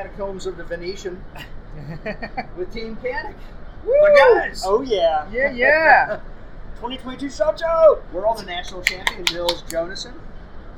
catacombs 0.00 0.46
of 0.46 0.56
the 0.56 0.64
Venetian 0.64 1.22
with 2.56 2.72
Team 2.72 2.96
Canik. 2.96 3.34
Woo! 3.84 3.92
My 4.00 4.14
guys, 4.16 4.62
Oh 4.64 4.80
yeah. 4.82 5.28
Yeah, 5.30 5.50
yeah. 5.54 6.20
2022 6.76 7.28
Shot 7.28 7.58
Show. 7.60 8.02
we're 8.12 8.26
all 8.26 8.34
the 8.34 8.44
national 8.44 8.82
champion, 8.82 9.24
Nils 9.32 9.62
Jonasson. 9.64 10.14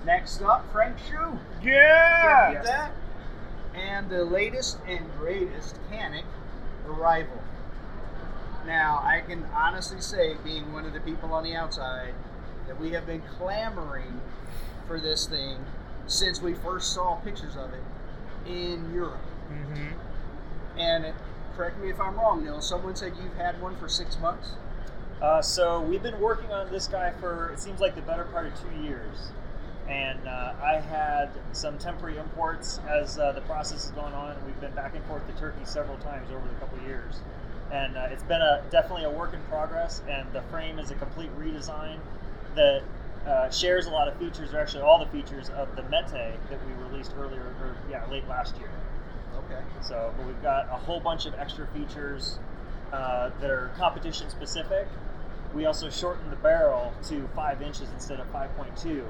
Next 0.04 0.42
up, 0.42 0.70
Frank 0.72 0.96
Xu. 1.08 1.38
yeah. 1.62 2.52
Get 2.54 2.64
that? 2.64 2.92
And 3.74 4.10
the 4.10 4.24
latest 4.24 4.78
and 4.88 5.06
greatest 5.18 5.76
Canik 5.90 6.24
Rival. 6.84 7.40
Now, 8.66 9.00
I 9.04 9.22
can 9.26 9.44
honestly 9.54 10.00
say, 10.00 10.36
being 10.44 10.72
one 10.72 10.84
of 10.84 10.92
the 10.92 11.00
people 11.00 11.32
on 11.32 11.44
the 11.44 11.54
outside, 11.54 12.14
that 12.66 12.80
we 12.80 12.90
have 12.90 13.06
been 13.06 13.22
clamoring 13.38 14.20
for 14.88 14.98
this 15.00 15.26
thing 15.26 15.58
since 16.08 16.42
we 16.42 16.54
first 16.54 16.92
saw 16.92 17.14
pictures 17.16 17.56
of 17.56 17.72
it 17.72 17.82
in 18.46 18.92
Europe. 18.92 19.20
Mm-hmm. 19.50 20.78
And 20.78 21.04
it, 21.04 21.14
correct 21.56 21.78
me 21.80 21.90
if 21.90 22.00
I'm 22.00 22.16
wrong, 22.16 22.44
Nils. 22.44 22.68
Someone 22.68 22.96
said 22.96 23.12
you've 23.22 23.36
had 23.36 23.60
one 23.60 23.76
for 23.76 23.88
six 23.88 24.18
months. 24.18 24.52
Uh, 25.20 25.40
so 25.40 25.80
we've 25.80 26.02
been 26.02 26.20
working 26.20 26.50
on 26.50 26.68
this 26.72 26.88
guy 26.88 27.12
for 27.20 27.50
it 27.50 27.60
seems 27.60 27.80
like 27.80 27.94
the 27.94 28.02
better 28.02 28.24
part 28.24 28.46
of 28.46 28.52
two 28.60 28.82
years, 28.82 29.30
and 29.88 30.26
uh, 30.26 30.52
I 30.60 30.80
had 30.80 31.30
some 31.52 31.78
temporary 31.78 32.18
imports 32.18 32.80
as 32.88 33.20
uh, 33.20 33.30
the 33.30 33.40
process 33.42 33.84
is 33.84 33.90
going 33.92 34.14
on, 34.14 34.34
we've 34.44 34.60
been 34.60 34.74
back 34.74 34.96
and 34.96 35.04
forth 35.04 35.24
to 35.28 35.32
Turkey 35.38 35.64
several 35.64 35.96
times 35.98 36.28
over 36.30 36.48
the 36.48 36.54
couple 36.54 36.78
of 36.78 36.84
years, 36.84 37.20
and 37.70 37.96
uh, 37.96 38.08
it's 38.10 38.24
been 38.24 38.42
a 38.42 38.64
definitely 38.70 39.04
a 39.04 39.10
work 39.10 39.32
in 39.32 39.40
progress. 39.42 40.02
And 40.08 40.26
the 40.32 40.42
frame 40.42 40.80
is 40.80 40.90
a 40.90 40.94
complete 40.96 41.30
redesign 41.38 41.98
that 42.56 42.82
uh, 43.26 43.50
shares 43.50 43.86
a 43.86 43.90
lot 43.90 44.08
of 44.08 44.16
features, 44.16 44.52
or 44.52 44.60
actually 44.60 44.82
all 44.82 44.98
the 44.98 45.10
features 45.10 45.50
of 45.50 45.74
the 45.76 45.82
Mete 45.84 46.10
that 46.10 46.66
we 46.66 46.84
released 46.88 47.12
earlier, 47.18 47.54
or 47.60 47.76
yeah, 47.90 48.04
late 48.10 48.26
last 48.28 48.56
year. 48.58 48.70
Okay. 49.44 49.62
So, 49.80 50.12
but 50.16 50.26
we've 50.26 50.42
got 50.42 50.66
a 50.66 50.76
whole 50.76 51.00
bunch 51.00 51.26
of 51.26 51.34
extra 51.34 51.66
features 51.68 52.38
uh, 52.92 53.30
that 53.40 53.50
are 53.50 53.70
competition 53.76 54.28
specific. 54.30 54.86
We 55.54 55.66
also 55.66 55.90
shortened 55.90 56.32
the 56.32 56.36
barrel 56.36 56.92
to 57.08 57.28
five 57.34 57.62
inches 57.62 57.88
instead 57.92 58.20
of 58.20 58.32
5.2 58.32 59.04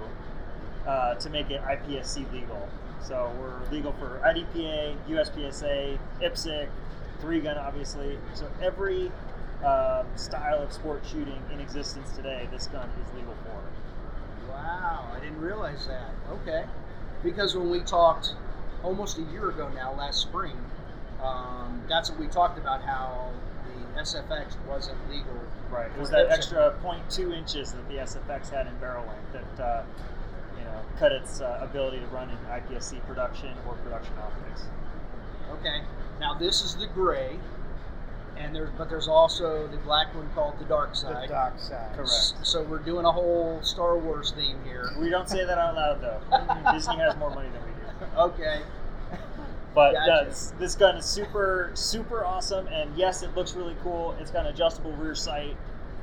uh, 0.86 1.14
to 1.14 1.30
make 1.30 1.50
it 1.50 1.62
IPSC 1.62 2.30
legal. 2.32 2.68
So 3.02 3.30
we're 3.38 3.68
legal 3.70 3.92
for 3.92 4.20
IDPA, 4.24 4.96
USPSA, 5.08 5.98
IPSC, 6.20 6.68
three 7.20 7.40
gun, 7.40 7.58
obviously. 7.58 8.18
So 8.34 8.48
every 8.60 9.10
um, 9.64 10.06
style 10.16 10.62
of 10.62 10.72
sport 10.72 11.02
shooting 11.06 11.40
in 11.52 11.60
existence 11.60 12.10
today, 12.16 12.48
this 12.50 12.66
gun 12.66 12.88
is 13.04 13.14
legal 13.14 13.34
for. 13.44 13.62
Wow, 14.52 15.06
I 15.14 15.20
didn't 15.20 15.40
realize 15.40 15.86
that. 15.86 16.10
Okay. 16.30 16.64
Because 17.22 17.54
when 17.56 17.70
we 17.70 17.80
talked 17.80 18.34
almost 18.82 19.18
a 19.18 19.22
year 19.22 19.50
ago 19.50 19.68
now, 19.68 19.94
last 19.94 20.20
spring, 20.20 20.56
um, 21.22 21.82
that's 21.88 22.10
what 22.10 22.18
we 22.18 22.26
talked 22.26 22.58
about 22.58 22.82
how 22.82 23.30
the 23.64 24.00
SFX 24.00 24.54
wasn't 24.66 24.98
legal. 25.08 25.40
Right. 25.70 25.90
It 25.90 25.98
was 25.98 26.10
that 26.10 26.30
extra 26.30 26.74
0.2 26.82 27.32
inches 27.36 27.72
that 27.72 27.88
the 27.88 27.96
SFX 27.96 28.50
had 28.50 28.66
in 28.66 28.76
barrel 28.78 29.06
length 29.06 29.32
that 29.56 29.64
uh, 29.64 29.82
you 30.58 30.64
know 30.64 30.80
cut 30.98 31.12
its 31.12 31.40
uh, 31.40 31.58
ability 31.62 32.00
to 32.00 32.06
run 32.06 32.28
in 32.28 32.36
IPSC 32.50 33.04
production 33.06 33.54
or 33.66 33.74
production 33.74 34.14
optics. 34.18 34.64
Okay. 35.52 35.82
Now 36.20 36.34
this 36.34 36.62
is 36.64 36.76
the 36.76 36.88
gray, 36.88 37.38
and 38.36 38.54
there's 38.54 38.70
but 38.76 38.88
there's 38.88 39.08
also 39.08 39.66
the 39.68 39.76
black 39.78 40.14
one 40.14 40.28
called 40.34 40.58
the 40.58 40.64
dark 40.64 40.94
side. 40.94 41.10
The 41.10 41.20
side. 41.20 41.28
dark 41.28 41.58
side. 41.58 41.96
Correct. 41.96 42.34
So 42.42 42.62
we're 42.62 42.78
doing 42.78 43.04
a 43.04 43.12
whole 43.12 43.60
Star 43.62 43.98
Wars 43.98 44.32
theme 44.36 44.58
here. 44.64 44.90
We 44.98 45.10
don't 45.10 45.28
say 45.28 45.44
that 45.44 45.58
out 45.58 45.74
loud 45.74 46.00
though. 46.00 46.20
Disney 46.72 46.96
has 46.96 47.16
more 47.16 47.30
money 47.30 47.48
than 47.48 47.62
we 47.62 47.70
do. 47.70 48.20
Okay. 48.20 48.62
But 49.74 49.94
Gotcha. 49.94 50.12
uh, 50.12 50.24
this, 50.24 50.52
this 50.58 50.74
gun 50.74 50.96
is 50.96 51.06
super, 51.06 51.70
super 51.74 52.24
awesome, 52.24 52.66
and 52.66 52.94
yes, 52.96 53.22
it 53.22 53.34
looks 53.34 53.54
really 53.54 53.76
cool. 53.82 54.14
It's 54.20 54.30
got 54.30 54.44
an 54.44 54.52
adjustable 54.52 54.92
rear 54.92 55.14
sight, 55.14 55.56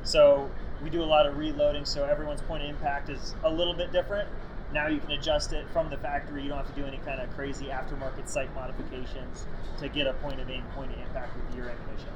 so 0.03 0.49
we 0.83 0.89
do 0.89 1.03
a 1.03 1.05
lot 1.05 1.27
of 1.27 1.37
reloading, 1.37 1.85
so 1.85 2.03
everyone's 2.05 2.41
point 2.41 2.63
of 2.63 2.69
impact 2.69 3.09
is 3.09 3.35
a 3.43 3.49
little 3.49 3.75
bit 3.75 3.91
different. 3.91 4.27
Now 4.73 4.87
you 4.87 4.99
can 4.99 5.11
adjust 5.11 5.53
it 5.53 5.65
from 5.73 5.89
the 5.89 5.97
factory. 5.97 6.43
You 6.43 6.49
don't 6.49 6.57
have 6.59 6.73
to 6.73 6.79
do 6.79 6.87
any 6.87 6.97
kind 6.97 7.19
of 7.19 7.29
crazy 7.31 7.67
aftermarket 7.67 8.27
sight 8.27 8.53
modifications 8.53 9.45
to 9.79 9.89
get 9.89 10.05
a 10.05 10.13
point 10.13 10.39
of 10.39 10.49
aim, 10.49 10.63
point 10.75 10.91
of 10.91 10.99
impact 10.99 11.35
with 11.35 11.55
your 11.55 11.69
ammunition. 11.69 12.09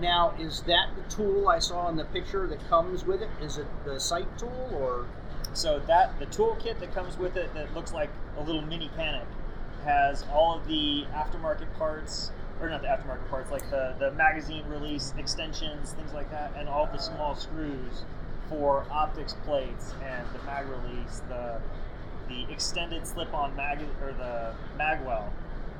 Now 0.00 0.34
is 0.38 0.62
that 0.62 0.90
the 0.96 1.02
tool 1.14 1.48
I 1.48 1.58
saw 1.58 1.88
in 1.88 1.96
the 1.96 2.04
picture 2.04 2.46
that 2.46 2.68
comes 2.68 3.04
with 3.04 3.22
it? 3.22 3.30
Is 3.40 3.58
it 3.58 3.66
the 3.84 3.98
sight 3.98 4.38
tool 4.38 4.70
or? 4.72 5.06
So 5.52 5.80
that 5.86 6.18
the 6.18 6.26
toolkit 6.26 6.78
that 6.80 6.94
comes 6.94 7.16
with 7.16 7.36
it 7.36 7.52
that 7.54 7.74
looks 7.74 7.92
like 7.92 8.10
a 8.36 8.42
little 8.42 8.62
mini 8.62 8.90
Canik 8.96 9.26
has 9.84 10.24
all 10.32 10.58
of 10.58 10.66
the 10.66 11.04
aftermarket 11.14 11.72
parts, 11.78 12.30
or 12.60 12.68
not 12.68 12.82
the 12.82 12.88
aftermarket 12.88 13.28
parts, 13.30 13.50
like 13.50 13.68
the, 13.70 13.94
the 13.98 14.10
magazine 14.12 14.64
release 14.66 15.14
extensions, 15.16 15.92
things 15.92 16.12
like 16.12 16.30
that, 16.30 16.52
and 16.56 16.68
all 16.68 16.86
the 16.86 16.98
small 16.98 17.34
screws 17.34 18.04
for 18.48 18.84
optics 18.90 19.34
plates 19.44 19.92
and 20.04 20.26
the 20.34 20.42
mag 20.44 20.66
release, 20.68 21.22
the 21.28 21.60
the 22.28 22.50
extended 22.52 23.06
slip-on 23.06 23.56
mag 23.56 23.80
or 24.02 24.12
the 24.12 24.52
magwell 24.78 25.30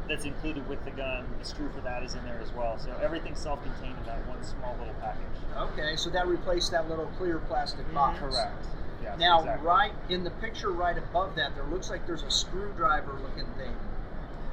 that's 0.08 0.24
included 0.24 0.66
with 0.68 0.82
the 0.84 0.90
gun. 0.90 1.26
The 1.38 1.44
screw 1.44 1.68
for 1.70 1.82
that 1.82 2.02
is 2.02 2.14
in 2.14 2.24
there 2.24 2.40
as 2.42 2.52
well. 2.52 2.78
So 2.78 2.90
everything's 3.02 3.38
self-contained 3.38 3.96
in 3.98 4.04
that 4.06 4.26
one 4.26 4.42
small 4.42 4.74
little 4.78 4.94
package. 4.94 5.22
Okay, 5.56 5.96
so 5.96 6.08
that 6.10 6.26
replaced 6.26 6.70
that 6.70 6.88
little 6.88 7.06
clear 7.18 7.38
plastic 7.38 7.84
mm-hmm. 7.86 7.94
box. 7.94 8.18
Correct. 8.18 8.64
Yes, 9.02 9.18
Now, 9.18 9.40
exactly. 9.40 9.66
right 9.66 9.92
in 10.08 10.24
the 10.24 10.30
picture 10.30 10.70
right 10.70 10.96
above 10.96 11.36
that, 11.36 11.54
there 11.54 11.64
looks 11.64 11.90
like 11.90 12.06
there's 12.06 12.22
a 12.22 12.30
screwdriver 12.30 13.12
looking 13.22 13.46
thing. 13.56 13.74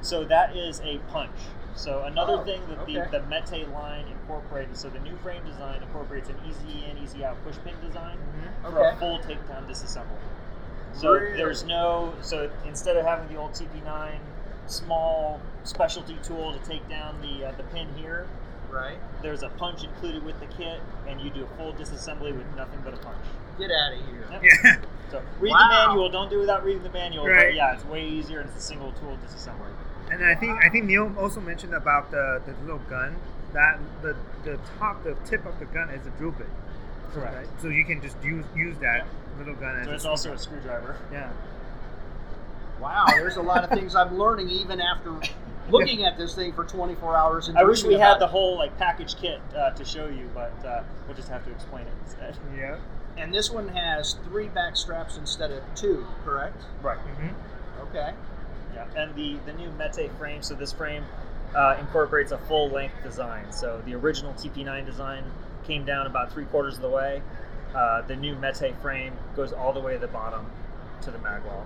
So 0.02 0.24
that 0.24 0.56
is 0.56 0.80
a 0.80 0.98
punch. 1.10 1.30
So 1.76 2.02
another 2.04 2.38
Oh, 2.38 2.44
thing 2.44 2.60
that 2.68 2.78
okay. 2.80 2.94
the, 3.10 3.18
the 3.20 3.26
Mete 3.26 3.68
line 3.72 4.06
incorporated, 4.08 4.76
so 4.76 4.88
the 4.88 4.98
new 5.00 5.14
frame 5.18 5.44
design 5.44 5.82
incorporates 5.82 6.28
an 6.30 6.36
easy 6.48 6.84
in, 6.90 6.96
easy 6.98 7.24
out 7.24 7.36
push 7.44 7.56
pin 7.64 7.74
design 7.86 8.16
Mhm. 8.18 8.70
for 8.72 8.78
a 8.78 8.88
Okay. 8.88 8.96
full 8.98 9.18
takedown 9.18 9.68
disassembly. 9.68 10.18
So 10.94 11.10
Really? 11.12 11.36
there's 11.36 11.64
no, 11.64 12.14
so 12.22 12.50
instead 12.64 12.96
of 12.96 13.04
having 13.04 13.28
the 13.28 13.36
old 13.36 13.52
TP9 13.54 14.18
small 14.66 15.40
specialty 15.64 16.16
tool 16.22 16.52
to 16.54 16.58
take 16.68 16.88
down 16.88 17.20
the 17.20 17.46
uh, 17.48 17.52
the 17.52 17.62
pin 17.64 17.88
here, 17.94 18.26
Right? 18.70 18.96
there's 19.22 19.42
a 19.42 19.48
punch 19.50 19.84
included 19.84 20.24
with 20.24 20.40
the 20.40 20.46
kit, 20.46 20.80
and 21.06 21.20
you 21.20 21.28
do 21.30 21.44
a 21.44 21.56
full 21.58 21.72
disassembly 21.74 22.34
with 22.36 22.46
nothing 22.56 22.80
but 22.84 22.94
a 22.94 22.96
punch. 22.96 23.18
Get 23.58 23.70
out 23.70 23.92
of 23.92 23.98
here. 24.08 24.26
Yep. 24.32 24.42
Yeah. 24.42 24.76
So 25.10 25.22
read 25.38 25.52
Wow. 25.52 25.58
the 25.68 25.86
manual. 25.88 26.08
Don't 26.08 26.30
do 26.30 26.38
it 26.38 26.40
without 26.40 26.64
reading 26.64 26.82
the 26.82 26.90
manual. 26.90 27.26
Right. 27.26 27.36
But 27.48 27.54
yeah, 27.54 27.74
it's 27.74 27.84
way 27.84 28.04
easier 28.04 28.40
and 28.40 28.48
it's 28.48 28.58
a 28.58 28.62
single 28.66 28.90
tool 28.92 29.16
disassembly. 29.24 29.70
And 30.10 30.24
I 30.24 30.34
think 30.34 30.58
I 30.64 30.68
think 30.68 30.84
Nils 30.84 31.16
also 31.18 31.40
mentioned 31.40 31.74
about 31.74 32.10
the, 32.10 32.40
the 32.46 32.52
little 32.62 32.80
gun. 32.90 33.16
That 33.52 33.78
the 34.02 34.14
the 34.44 34.58
top 34.78 35.02
the 35.04 35.14
tip 35.24 35.44
of 35.46 35.58
the 35.58 35.64
gun 35.66 35.90
is 35.90 36.06
a 36.06 36.10
drill 36.10 36.32
bit. 36.32 36.46
Correct. 37.12 37.34
Right? 37.34 37.46
So 37.62 37.68
you 37.68 37.84
can 37.84 38.00
just 38.02 38.16
use 38.22 38.44
use 38.54 38.76
that 38.78 39.06
little 39.38 39.54
gun 39.54 39.76
as 39.80 39.86
So 39.86 39.90
a 39.90 39.94
it's 39.94 40.04
also 40.04 40.32
a 40.32 40.38
screwdriver. 40.38 40.96
screwdriver. 40.96 40.98
yeah. 41.12 41.30
Wow, 42.80 43.06
there's 43.08 43.36
a 43.36 43.42
lot 43.42 43.64
of 43.64 43.70
things 43.70 43.94
I'm 43.94 44.18
learning 44.18 44.50
even 44.50 44.80
after 44.80 45.14
looking 45.70 46.04
at 46.04 46.18
this 46.18 46.34
thing 46.34 46.52
for 46.52 46.64
24 46.64 47.16
hours. 47.16 47.48
And 47.48 47.56
I 47.56 47.64
wish 47.64 47.82
we 47.84 47.94
had 47.94 48.02
about 48.02 48.18
the 48.18 48.24
it. 48.26 48.30
whole 48.30 48.56
like 48.56 48.76
package 48.78 49.16
kit 49.16 49.40
uh, 49.56 49.70
to 49.70 49.84
show 49.84 50.06
you, 50.08 50.28
but 50.34 50.52
uh, 50.64 50.82
we'll 51.06 51.16
just 51.16 51.28
have 51.28 51.44
to 51.46 51.50
explain 51.52 51.86
it 51.86 51.92
instead. 52.04 52.36
Yeah. 52.56 52.78
And 53.16 53.32
this 53.32 53.50
one 53.50 53.68
has 53.68 54.16
three 54.24 54.48
back 54.48 54.76
straps 54.76 55.16
instead 55.16 55.50
of 55.50 55.62
two, 55.74 56.06
correct? 56.22 56.62
Right. 56.82 56.98
Mm-hmm. 56.98 57.86
Okay. 57.88 58.12
Yeah. 58.76 58.84
And 58.96 59.14
the 59.14 59.38
the 59.46 59.52
new 59.54 59.70
Mete 59.72 60.10
frame. 60.18 60.42
So 60.42 60.54
this 60.54 60.72
frame 60.72 61.04
uh, 61.54 61.76
incorporates 61.80 62.32
a 62.32 62.38
full 62.38 62.68
length 62.68 63.02
design. 63.02 63.50
So 63.50 63.82
the 63.86 63.94
original 63.94 64.32
TP9 64.34 64.86
design 64.86 65.24
came 65.66 65.84
down 65.84 66.06
about 66.06 66.32
three 66.32 66.44
quarters 66.44 66.76
of 66.76 66.82
the 66.82 66.88
way. 66.88 67.22
Uh, 67.74 68.02
the 68.02 68.16
new 68.16 68.36
Mete 68.36 68.74
frame 68.80 69.14
goes 69.34 69.52
all 69.52 69.72
the 69.72 69.80
way 69.80 69.94
to 69.94 69.98
the 69.98 70.06
bottom 70.06 70.46
to 71.02 71.10
the 71.10 71.18
magwell. 71.18 71.64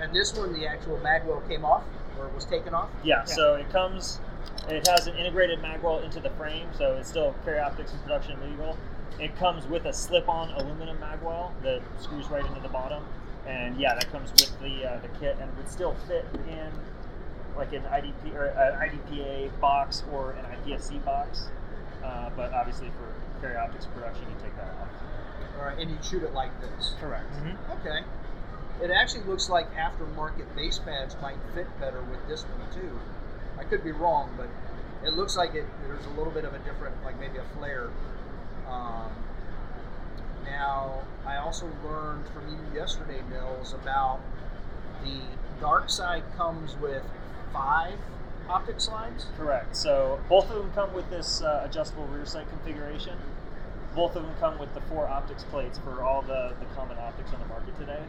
And 0.00 0.14
this 0.14 0.34
one, 0.34 0.52
the 0.52 0.66
actual 0.66 0.98
magwell 0.98 1.46
came 1.48 1.64
off 1.64 1.82
or 2.18 2.28
was 2.28 2.44
taken 2.44 2.74
off. 2.74 2.88
Yeah, 3.02 3.24
so 3.24 3.54
it 3.54 3.68
comes, 3.70 4.20
it 4.68 4.86
has 4.86 5.06
an 5.06 5.16
integrated 5.16 5.60
magwell 5.60 6.04
into 6.04 6.20
the 6.20 6.30
frame, 6.30 6.68
so 6.76 6.96
it's 6.96 7.08
still 7.08 7.34
carry 7.44 7.58
optics 7.58 7.92
and 7.92 8.02
production 8.02 8.40
legal. 8.48 8.76
It 9.18 9.36
comes 9.36 9.66
with 9.66 9.84
a 9.86 9.92
slip-on 9.92 10.50
aluminum 10.50 10.98
magwell 10.98 11.50
that 11.62 11.82
screws 12.00 12.28
right 12.28 12.44
into 12.44 12.60
the 12.60 12.68
bottom, 12.68 13.04
and 13.48 13.80
yeah, 13.80 13.94
that 13.94 14.10
comes 14.12 14.30
with 14.32 14.60
the 14.60 14.88
uh, 14.88 15.00
the 15.00 15.08
kit 15.18 15.36
and 15.40 15.54
would 15.56 15.70
still 15.70 15.96
fit 16.06 16.26
in 16.48 16.70
like 17.56 17.72
an 17.72 17.82
IDP 17.82 18.34
or 18.34 18.46
an 18.46 18.88
IDPA 18.88 19.58
box 19.58 20.04
or 20.12 20.32
an 20.32 20.44
IPSC 20.44 21.04
box, 21.04 21.48
uh, 22.04 22.30
but 22.36 22.52
obviously 22.52 22.88
for 22.90 23.40
carry 23.40 23.56
optics 23.56 23.86
production, 23.86 24.22
you 24.28 24.36
take 24.42 24.54
that 24.56 24.68
off. 24.80 24.88
All 25.58 25.64
right, 25.64 25.78
and 25.78 25.90
you 25.90 25.96
shoot 26.02 26.22
it 26.22 26.34
like 26.34 26.52
this. 26.60 26.94
Correct. 27.00 27.32
Okay. 27.80 28.00
It 28.80 28.92
actually 28.92 29.24
looks 29.24 29.48
like 29.48 29.66
aftermarket 29.74 30.54
base 30.54 30.78
pads 30.78 31.16
might 31.20 31.38
fit 31.52 31.66
better 31.80 32.00
with 32.02 32.20
this 32.28 32.42
one 32.44 32.70
too. 32.72 33.00
I 33.58 33.64
could 33.64 33.82
be 33.82 33.90
wrong, 33.90 34.30
but 34.36 34.48
it 35.04 35.14
looks 35.14 35.36
like 35.36 35.54
it. 35.54 35.64
There's 35.82 36.06
a 36.06 36.10
little 36.10 36.32
bit 36.32 36.44
of 36.44 36.54
a 36.54 36.58
different, 36.60 36.94
like 37.04 37.18
maybe 37.18 37.38
a 37.38 37.56
flare. 37.56 37.90
Um, 38.68 39.10
now, 40.44 41.02
I 41.26 41.36
also 41.36 41.70
learned 41.84 42.26
from 42.28 42.48
you 42.48 42.58
yesterday, 42.78 43.22
Nils, 43.30 43.74
about 43.74 44.20
the 45.04 45.20
dark 45.60 45.90
side 45.90 46.24
comes 46.36 46.76
with 46.76 47.02
five 47.52 47.98
optic 48.48 48.80
slides. 48.80 49.26
Correct. 49.36 49.76
So 49.76 50.20
both 50.28 50.50
of 50.50 50.56
them 50.56 50.72
come 50.74 50.92
with 50.94 51.08
this 51.10 51.42
uh, 51.42 51.66
adjustable 51.68 52.06
rear 52.06 52.26
sight 52.26 52.48
configuration. 52.48 53.16
Both 53.94 54.16
of 54.16 54.22
them 54.22 54.34
come 54.40 54.58
with 54.58 54.72
the 54.74 54.80
four 54.82 55.06
optics 55.06 55.44
plates 55.44 55.78
for 55.78 56.02
all 56.02 56.22
the, 56.22 56.54
the 56.60 56.66
common 56.76 56.98
optics 56.98 57.32
on 57.32 57.40
the 57.40 57.46
market 57.46 57.78
today. 57.78 58.02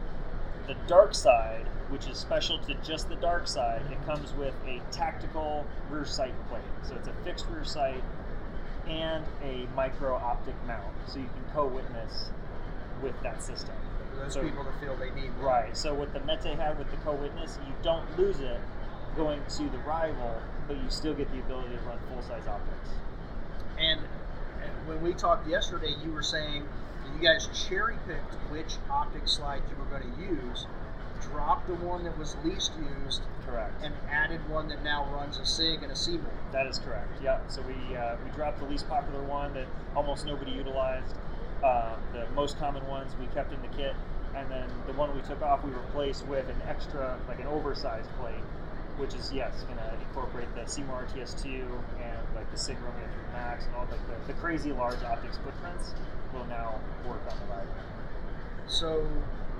The 0.67 0.75
dark 0.87 1.15
side, 1.15 1.65
which 1.89 2.07
is 2.07 2.17
special 2.17 2.59
to 2.59 2.75
just 2.75 3.09
the 3.09 3.15
dark 3.15 3.47
side, 3.47 3.81
it 3.91 4.05
comes 4.05 4.33
with 4.33 4.53
a 4.67 4.81
tactical 4.91 5.65
rear 5.89 6.05
sight 6.05 6.33
plate. 6.49 6.61
So 6.83 6.95
it's 6.95 7.07
a 7.07 7.13
fixed 7.23 7.47
rear 7.49 7.65
sight 7.65 8.03
and 8.87 9.25
a 9.43 9.67
micro 9.75 10.15
optic 10.15 10.55
mount, 10.65 10.93
so 11.07 11.19
you 11.19 11.25
can 11.25 11.53
co-witness 11.53 12.29
with 13.01 13.19
that 13.23 13.41
system. 13.43 13.75
For 14.11 14.23
those 14.23 14.33
So- 14.33 14.41
people 14.41 14.63
that 14.63 14.79
feel 14.79 14.95
they 14.95 15.11
need 15.11 15.35
one. 15.37 15.45
Right. 15.45 15.77
So 15.77 15.93
what 15.93 16.13
the 16.13 16.19
Mete 16.21 16.57
had 16.57 16.77
with 16.77 16.89
the 16.91 16.97
co-witness, 16.97 17.59
you 17.67 17.73
don't 17.81 18.17
lose 18.17 18.39
it 18.39 18.59
going 19.15 19.41
to 19.47 19.63
the 19.69 19.77
rival, 19.79 20.41
but 20.67 20.77
you 20.77 20.89
still 20.89 21.13
get 21.13 21.31
the 21.31 21.39
ability 21.39 21.75
to 21.75 21.81
run 21.81 21.97
full-size 22.09 22.47
optics. 22.47 22.89
And 23.77 24.01
and 24.61 24.87
when 24.87 25.01
we 25.01 25.13
talked 25.13 25.47
yesterday, 25.47 25.95
you 26.03 26.11
were 26.11 26.23
saying 26.23 26.67
you 27.15 27.25
guys 27.25 27.47
cherry 27.67 27.95
picked 28.07 28.33
which 28.51 28.75
optic 28.89 29.27
slide 29.27 29.61
you 29.69 29.75
were 29.77 29.89
going 29.89 30.03
to 30.13 30.21
use, 30.21 30.67
dropped 31.21 31.67
the 31.67 31.75
one 31.75 32.03
that 32.03 32.17
was 32.17 32.35
least 32.43 32.71
used, 33.05 33.21
Correct. 33.45 33.73
and 33.83 33.93
added 34.09 34.39
one 34.49 34.67
that 34.69 34.83
now 34.83 35.05
runs 35.13 35.37
a 35.37 35.45
SIG 35.45 35.83
and 35.83 35.91
a 35.91 35.95
C-More. 35.95 36.31
That 36.51 36.67
is 36.67 36.79
correct. 36.79 37.21
Yeah. 37.21 37.39
So 37.47 37.61
we 37.61 37.95
uh, 37.95 38.15
we 38.23 38.31
dropped 38.31 38.59
the 38.59 38.65
least 38.65 38.87
popular 38.87 39.21
one 39.23 39.53
that 39.53 39.67
almost 39.95 40.25
nobody 40.25 40.51
utilized. 40.51 41.15
Um, 41.63 41.99
the 42.13 42.25
most 42.35 42.57
common 42.57 42.87
ones 42.87 43.11
we 43.19 43.25
kept 43.27 43.51
in 43.51 43.61
the 43.61 43.67
kit, 43.75 43.93
and 44.33 44.49
then 44.49 44.69
the 44.87 44.93
one 44.93 45.13
we 45.13 45.21
took 45.21 45.41
off 45.41 45.63
we 45.63 45.71
replaced 45.71 46.25
with 46.27 46.47
an 46.47 46.61
extra, 46.67 47.19
like 47.27 47.39
an 47.39 47.47
oversized 47.47 48.09
plate, 48.19 48.43
which 48.97 49.13
is 49.13 49.31
yes, 49.33 49.63
going 49.63 49.77
to 49.77 49.93
incorporate 50.07 50.47
the 50.55 50.65
C-More 50.65 51.05
RTS2 51.05 51.45
and 51.45 52.35
like 52.35 52.49
the 52.51 52.57
Sig 52.57 52.77
Romeo 52.77 53.07
3 53.33 53.33
Max 53.33 53.65
and 53.65 53.75
all 53.75 53.87
like 53.91 53.99
the, 54.07 54.33
the 54.33 54.39
crazy 54.39 54.71
large 54.71 55.03
optics 55.03 55.37
footprints 55.43 55.93
will 56.33 56.45
now 56.45 56.79
work 57.07 57.21
on 57.29 57.37
the 57.39 57.53
ride. 57.53 57.67
So, 58.67 59.07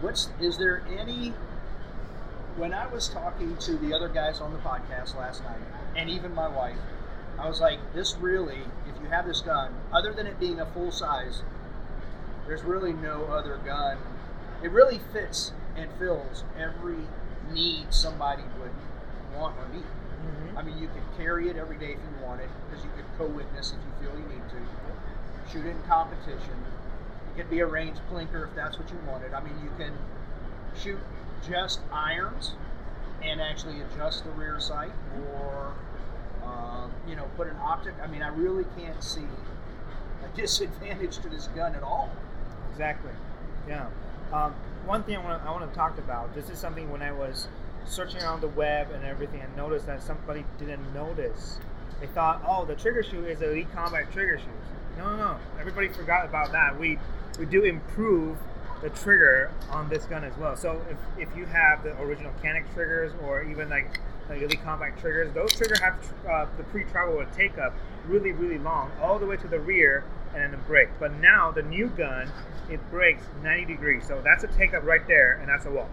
what's 0.02 0.30
is 0.40 0.58
there 0.58 0.84
any? 0.98 1.34
When 2.60 2.74
I 2.74 2.88
was 2.88 3.08
talking 3.08 3.56
to 3.56 3.78
the 3.78 3.94
other 3.94 4.10
guys 4.10 4.42
on 4.42 4.52
the 4.52 4.60
podcast 4.60 5.16
last 5.16 5.42
night, 5.46 5.62
and 5.96 6.10
even 6.10 6.36
my 6.36 6.50
wife, 6.50 6.76
I 7.38 7.48
was 7.48 7.62
like, 7.62 7.80
"This 7.94 8.18
really, 8.18 8.60
if 8.86 9.02
you 9.02 9.08
have 9.08 9.26
this 9.26 9.40
gun, 9.40 9.74
other 9.94 10.12
than 10.12 10.28
it 10.28 10.38
being 10.42 10.60
a 10.60 10.66
full 10.66 10.92
size, 10.92 11.42
there's 12.46 12.62
really 12.64 12.92
no 12.92 13.24
other 13.28 13.62
gun. 13.64 13.98
It 14.62 14.72
really 14.72 15.00
fits 15.14 15.54
and 15.78 15.90
fills 15.94 16.44
every 16.58 17.08
need 17.54 17.94
somebody 17.94 18.44
would 18.60 19.40
want 19.40 19.56
or 19.58 19.74
need. 19.74 19.84
Mm-hmm. 19.86 20.58
I 20.58 20.62
mean, 20.62 20.78
you 20.80 20.90
could 20.90 21.18
carry 21.18 21.48
it 21.48 21.56
every 21.56 21.78
day 21.78 21.94
if 21.94 22.00
you 22.00 22.26
wanted, 22.26 22.50
because 22.68 22.84
you 22.84 22.92
could 22.92 23.06
co-witness 23.18 23.72
if 23.72 23.80
you 23.80 24.10
feel 24.10 24.20
you 24.20 24.28
need 24.28 24.44
to. 24.50 25.50
Shoot 25.50 25.66
it 25.66 25.70
in 25.70 25.82
competition. 25.84 26.66
It 27.32 27.38
could 27.38 27.50
be 27.50 27.62
a 27.62 27.66
range 27.66 28.00
plinker 28.12 28.50
if 28.50 28.54
that's 28.54 28.78
what 28.78 28.90
you 28.92 28.98
wanted. 29.08 29.34
I 29.34 29.42
mean, 29.42 29.56
you 29.64 29.72
can 29.78 29.94
shoot 30.76 31.00
just 31.48 31.80
irons 31.92 32.54
and 33.24 33.42
actually 33.42 33.82
adjust 33.82 34.24
the 34.24 34.32
rear 34.32 34.60
sight, 34.60 34.92
or 35.34 35.74
um, 36.44 36.92
you 37.08 37.16
know, 37.16 37.26
put 37.36 37.48
an 37.48 37.58
optic. 37.58 37.94
I 38.02 38.08
mean, 38.08 38.22
I 38.22 38.30
really 38.30 38.66
can't 38.78 39.04
see 39.04 39.26
a 40.24 40.36
disadvantage 40.38 41.18
to 41.20 41.30
this 41.30 41.48
gun 41.50 41.76
at 41.76 41.84
all. 41.84 42.10
Exactly. 42.72 43.12
Yeah. 43.68 43.88
Um, 44.32 44.54
one 44.86 45.04
thing 45.04 45.18
I 45.18 45.52
want 45.52 45.70
to 45.70 45.76
talk 45.76 45.98
about. 45.98 46.34
This 46.34 46.50
is 46.50 46.58
something 46.58 46.90
when 46.92 47.02
I 47.02 47.12
was 47.12 47.48
searching 47.86 48.22
around 48.22 48.42
the 48.42 48.48
web 48.48 48.92
and 48.92 49.04
everything, 49.04 49.42
I 49.42 49.58
noticed 49.58 49.86
that 49.88 50.02
somebody 50.04 50.46
didn't 50.58 50.94
notice. 50.94 51.60
They 52.00 52.08
thought, 52.08 52.44
oh, 52.48 52.66
the 52.66 52.76
trigger 52.76 53.04
shoe 53.04 53.26
is 53.26 53.42
elite 53.42 53.72
combat 53.74 54.12
trigger 54.12 54.38
shoes. 54.38 54.98
No, 54.98 55.10
no, 55.10 55.18
no. 55.18 55.38
Everybody 55.60 55.90
forgot 55.90 56.26
about 56.26 56.52
that. 56.52 56.80
We 56.80 57.00
we 57.38 57.46
do 57.46 57.64
improve 57.64 58.38
the 58.82 58.90
trigger 58.90 59.52
on 59.72 59.90
this 59.90 60.06
gun 60.06 60.24
as 60.24 60.38
well. 60.38 60.56
So 60.56 60.82
if, 60.90 61.30
if 61.30 61.38
you 61.38 61.46
have 61.46 61.84
the 61.84 62.00
original 62.02 62.32
Canik 62.44 62.72
triggers 62.74 63.12
or 63.24 63.44
even 63.44 63.70
like 63.70 64.00
like 64.30 64.42
elite 64.42 64.64
combat 64.64 64.98
triggers, 65.00 65.34
those 65.34 65.52
triggers 65.54 65.80
have 65.80 65.96
uh, 66.30 66.46
the 66.58 66.64
pre-travel 66.66 67.16
would 67.16 67.32
take 67.34 67.58
up 67.58 67.74
really 68.08 68.32
really 68.32 68.60
long, 68.60 68.92
all 69.02 69.20
the 69.20 69.26
way 69.26 69.38
to 69.38 69.48
the 69.48 69.60
rear 69.60 70.04
and 70.34 70.44
then 70.44 70.52
the 70.52 70.58
brake. 70.58 70.90
But 71.00 71.14
now 71.20 71.52
the 71.52 71.64
new 71.64 71.88
gun, 71.88 72.30
it 72.70 72.80
breaks 72.92 73.24
90 73.44 73.66
degrees. 73.66 74.04
So 74.08 74.22
that's 74.24 74.44
a 74.44 74.48
take 74.48 74.74
up 74.74 74.84
right 74.84 75.06
there, 75.08 75.34
and 75.42 75.50
that's 75.50 75.66
a 75.66 75.72
wall. 75.72 75.90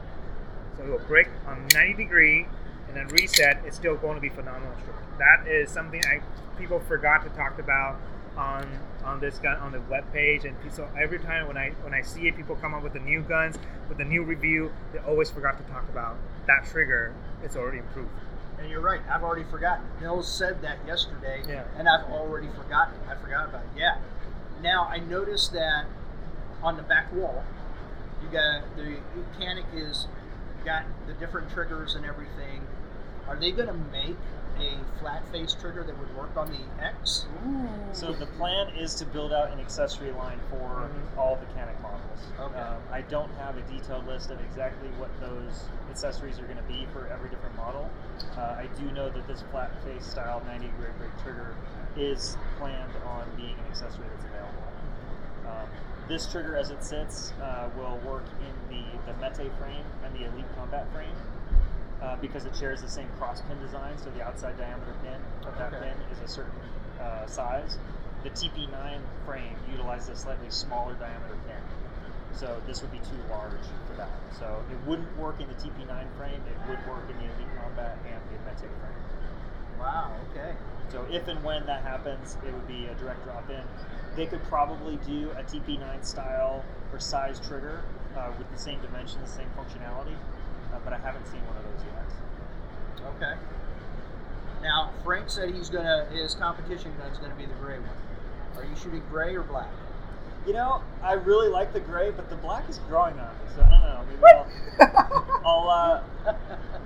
So 0.76 0.84
it 0.84 0.90
will 0.90 1.06
break 1.06 1.28
on 1.46 1.66
90 1.72 1.94
degree 1.94 2.46
and 2.88 2.96
then 2.96 3.08
reset. 3.08 3.62
It's 3.64 3.76
still 3.76 3.96
going 3.96 4.14
to 4.16 4.20
be 4.20 4.28
phenomenal. 4.28 4.72
That 5.18 5.48
is 5.48 5.70
something 5.70 6.02
I 6.04 6.20
people 6.58 6.80
forgot 6.80 7.22
to 7.24 7.30
talk 7.30 7.58
about 7.58 7.96
on 8.36 8.66
on 9.04 9.20
this 9.20 9.38
gun 9.38 9.56
on 9.58 9.72
the 9.72 9.80
web 9.82 10.04
page 10.12 10.44
and 10.44 10.54
so 10.72 10.88
every 11.00 11.18
time 11.18 11.46
when 11.46 11.56
I 11.56 11.70
when 11.82 11.94
I 11.94 12.02
see 12.02 12.26
it 12.28 12.36
people 12.36 12.56
come 12.56 12.74
up 12.74 12.82
with 12.82 12.92
the 12.92 12.98
new 13.00 13.22
guns 13.22 13.56
with 13.88 13.98
the 13.98 14.04
new 14.04 14.22
review 14.22 14.72
they 14.92 14.98
always 15.00 15.30
forgot 15.30 15.56
to 15.58 15.72
talk 15.72 15.88
about 15.88 16.16
that 16.46 16.66
trigger 16.66 17.14
it's 17.42 17.56
already 17.56 17.78
improved 17.78 18.10
And 18.58 18.70
you're 18.70 18.80
right. 18.80 19.00
I've 19.10 19.22
already 19.22 19.44
forgotten. 19.50 19.84
Nils 20.00 20.26
said 20.26 20.62
that 20.62 20.78
yesterday, 20.86 21.42
Yeah. 21.46 21.64
and 21.76 21.86
I've 21.86 22.06
already 22.10 22.48
forgotten. 22.56 22.94
I 23.06 23.14
forgot 23.14 23.48
about 23.50 23.60
it. 23.64 23.68
Yeah. 23.76 23.98
Now 24.62 24.84
I 24.84 24.98
noticed 24.98 25.52
that 25.52 25.84
on 26.62 26.78
the 26.78 26.82
back 26.82 27.12
wall, 27.12 27.44
you 28.22 28.28
got 28.30 28.62
the 28.74 28.96
mechanic 29.14 29.66
is 29.74 30.08
got 30.64 30.84
the 31.06 31.12
different 31.12 31.50
triggers 31.50 31.94
and 31.94 32.06
everything. 32.06 32.66
Are 33.28 33.36
they 33.36 33.52
going 33.52 33.68
to 33.68 33.74
make 33.92 34.16
a 34.58 34.98
flat 35.00 35.26
face 35.30 35.54
trigger 35.54 35.82
that 35.84 35.98
would 35.98 36.16
work 36.16 36.36
on 36.36 36.50
the 36.50 36.84
X? 36.84 37.26
So 37.92 38.12
the 38.12 38.26
plan 38.26 38.68
is 38.76 38.94
to 38.96 39.06
build 39.06 39.32
out 39.32 39.50
an 39.52 39.60
accessory 39.60 40.12
line 40.12 40.38
for 40.50 40.88
Mhm. 40.88 41.18
all 41.18 41.36
the 41.36 41.46
Canik 41.58 41.80
models. 41.80 42.26
Okay. 42.38 42.58
Um, 42.60 42.82
I 42.90 43.02
don't 43.02 43.30
have 43.36 43.56
a 43.56 43.62
detailed 43.62 44.06
list 44.06 44.30
of 44.30 44.40
exactly 44.40 44.88
what 44.98 45.10
those 45.20 45.68
accessories 45.90 46.38
are 46.38 46.44
going 46.44 46.56
to 46.58 46.62
be 46.64 46.86
for 46.92 47.06
every 47.08 47.28
different 47.30 47.56
model. 47.56 47.88
Uh, 48.36 48.56
I 48.58 48.68
do 48.78 48.90
know 48.92 49.08
that 49.08 49.26
this 49.26 49.42
flat 49.50 49.70
face 49.84 50.04
style 50.04 50.42
90 50.46 50.66
degree 50.68 50.90
brake 50.98 51.10
trigger 51.22 51.54
is 51.96 52.36
planned 52.58 52.92
on 53.06 53.24
being 53.36 53.54
an 53.58 53.64
accessory 53.70 54.04
that's 54.12 54.24
available. 54.24 54.62
Um, 55.46 55.68
this 56.08 56.26
trigger, 56.30 56.56
as 56.56 56.70
it 56.70 56.82
sits, 56.84 57.32
uh, 57.42 57.68
will 57.76 57.98
work 57.98 58.24
in 58.40 58.54
the, 58.76 58.84
the 59.12 59.18
Mete 59.18 59.50
frame 59.58 59.84
and 60.04 60.14
the 60.14 60.24
Elite 60.24 60.44
Combat 60.56 60.86
frame. 60.92 61.14
Uh, 62.06 62.14
because 62.22 62.44
it 62.44 62.54
shares 62.54 62.80
the 62.82 62.88
same 62.88 63.08
cross 63.18 63.42
pin 63.42 63.58
design, 63.60 63.98
so 63.98 64.08
the 64.10 64.22
outside 64.22 64.56
diameter 64.56 64.94
pin 65.02 65.18
of 65.44 65.58
that 65.58 65.74
Okay. 65.74 65.90
pin 65.90 65.96
is 66.12 66.20
a 66.22 66.28
certain 66.32 66.52
uh, 67.00 67.26
size. 67.26 67.78
The 68.22 68.30
TP9 68.30 69.00
frame 69.26 69.56
utilizes 69.72 70.10
a 70.10 70.16
slightly 70.16 70.48
smaller 70.50 70.94
diameter 70.94 71.34
pin, 71.48 71.58
so 72.32 72.62
this 72.64 72.80
would 72.80 72.92
be 72.92 72.98
too 72.98 73.18
large 73.28 73.66
for 73.90 73.96
that. 73.96 74.10
So 74.38 74.62
it 74.70 74.78
wouldn't 74.88 75.18
work 75.18 75.40
in 75.40 75.48
the 75.48 75.54
TP9 75.54 76.06
frame. 76.16 76.40
It 76.46 76.68
would 76.68 76.78
work 76.86 77.10
in 77.10 77.16
the 77.16 77.24
Elite 77.24 77.54
Combat 77.60 77.98
and 78.06 78.20
the 78.30 78.38
Mete 78.46 78.70
frame. 78.78 79.80
Wow. 79.80 80.12
Okay. 80.30 80.54
So 80.90 81.04
if 81.10 81.26
and 81.26 81.42
when 81.42 81.66
that 81.66 81.82
happens, 81.82 82.36
it 82.46 82.52
would 82.54 82.68
be 82.68 82.86
a 82.86 82.94
direct 82.94 83.24
drop 83.24 83.50
in. 83.50 83.62
They 84.14 84.26
could 84.26 84.44
probably 84.44 84.96
do 85.04 85.32
a 85.32 85.42
TP9 85.42 86.04
style 86.04 86.64
or 86.92 87.00
size 87.00 87.40
trigger 87.40 87.82
uh, 88.16 88.30
with 88.38 88.48
the 88.52 88.58
same 88.58 88.80
dimensions, 88.80 89.32
the 89.32 89.38
same 89.38 89.50
functionality, 89.58 90.14
uh, 90.76 90.80
but 90.84 90.92
I 90.92 90.98
haven't 90.98 91.26
seen 91.26 91.40
one 91.46 91.56
of 91.56 91.64
those 91.64 91.84
yet. 91.84 93.06
Okay. 93.16 93.40
Now 94.62 94.90
Frank 95.04 95.28
said 95.30 95.54
he's 95.54 95.68
gonna 95.70 96.06
his 96.12 96.34
competition 96.34 96.92
gun's 96.98 97.18
gonna 97.18 97.34
be 97.34 97.46
the 97.46 97.54
gray 97.54 97.78
one. 97.78 97.88
Are 98.56 98.64
you 98.64 98.76
shooting 98.76 99.02
gray 99.10 99.34
or 99.36 99.42
black? 99.42 99.68
You 100.46 100.52
know, 100.52 100.80
I 101.02 101.14
really 101.14 101.48
like 101.48 101.72
the 101.72 101.80
gray, 101.80 102.10
but 102.12 102.30
the 102.30 102.36
black 102.36 102.68
is 102.68 102.78
growing 102.88 103.18
on 103.18 103.26
me, 103.26 103.50
so 103.56 103.62
I 103.62 103.68
don't 103.68 103.80
know. 103.80 104.04
Maybe 104.08 104.22
I'll, 104.80 105.42
I'll, 105.44 105.68
uh, 106.26 106.34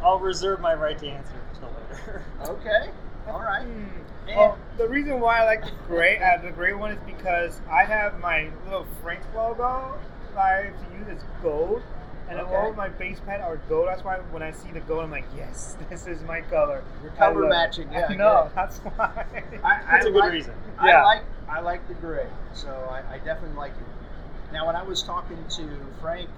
I'll 0.02 0.18
reserve 0.18 0.60
my 0.60 0.72
right 0.74 0.98
to 0.98 1.06
answer 1.06 1.34
until 1.52 1.68
later. 1.90 2.22
Okay. 2.46 2.90
All 3.28 3.40
right. 3.40 3.62
Hmm. 3.64 4.28
And- 4.28 4.36
Well, 4.36 4.58
the 4.78 4.88
reason 4.88 5.20
why 5.20 5.40
I 5.40 5.44
like 5.44 5.62
the 5.64 5.72
gray, 5.86 6.18
uh, 6.18 6.40
the 6.40 6.50
gray 6.52 6.72
one 6.72 6.92
is 6.92 6.98
because 7.04 7.60
I 7.70 7.84
have 7.84 8.18
my 8.20 8.48
little 8.64 8.86
Frank's 9.02 9.26
logo 9.34 9.94
I 10.36 10.48
have 10.72 10.88
to 10.90 10.96
use 10.98 11.08
as 11.18 11.22
gold, 11.42 11.82
and 12.30 12.38
Okay. 12.40 12.54
all 12.56 12.70
of 12.70 12.76
my 12.76 12.88
base 12.88 13.20
pad 13.26 13.40
are 13.40 13.56
gold. 13.68 13.88
That's 13.88 14.04
why 14.04 14.18
when 14.30 14.42
I 14.42 14.52
see 14.52 14.70
the 14.70 14.80
gold, 14.80 15.02
I'm 15.04 15.10
like, 15.10 15.24
yes, 15.36 15.76
this 15.90 16.06
is 16.06 16.22
my 16.22 16.40
color. 16.40 16.82
Your 17.02 17.10
color 17.12 17.34
love 17.42 17.44
it. 17.44 17.48
matching, 17.50 17.92
yeah, 17.92 18.06
I 18.10 18.14
no, 18.14 18.42
get 18.42 18.46
it. 18.46 18.54
that's 18.54 18.78
why. 18.78 19.26
I, 19.64 19.80
That's 19.90 20.06
I 20.06 20.08
a 20.08 20.12
good 20.12 20.14
like, 20.20 20.32
reason. 20.32 20.54
I 20.78 21.02
like 21.02 21.22
I 21.48 21.60
like 21.60 21.86
the 21.88 21.94
gray, 21.94 22.28
so 22.54 22.70
I, 22.90 23.14
I 23.14 23.18
definitely 23.18 23.56
like 23.56 23.72
it. 23.72 24.52
Now, 24.52 24.66
when 24.66 24.76
I 24.76 24.82
was 24.82 25.02
talking 25.02 25.36
to 25.56 25.68
Frank 26.00 26.28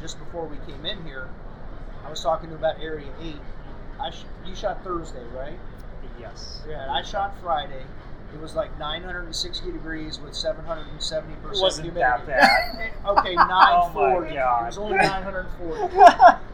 just 0.00 0.18
before 0.18 0.46
we 0.46 0.56
came 0.70 0.86
in 0.86 1.02
here, 1.04 1.28
I 2.04 2.10
was 2.10 2.22
talking 2.22 2.48
to 2.48 2.54
him 2.54 2.58
about 2.60 2.80
Area 2.80 3.10
Eight. 3.20 3.40
I 4.00 4.10
sh- 4.10 4.24
you 4.46 4.54
shot 4.54 4.82
Thursday, 4.84 5.24
right? 5.36 5.58
Yes. 6.20 6.62
Yeah, 6.68 6.90
I 6.90 7.02
shot 7.02 7.34
Friday. 7.40 7.84
It 8.34 8.40
was 8.40 8.54
like 8.54 8.76
960 8.78 9.70
degrees 9.72 10.18
with 10.18 10.34
770 10.34 11.32
It 11.32 11.42
percent 11.42 11.62
wasn't 11.62 11.84
humidity. 11.92 12.26
that 12.26 12.26
bad. 12.26 12.92
okay, 13.18 13.36
Oh 13.36 13.92
940. 13.94 14.34
God. 14.34 14.62
It 14.62 14.66
was 14.66 14.78
only 14.78 14.96
940. 14.96 16.38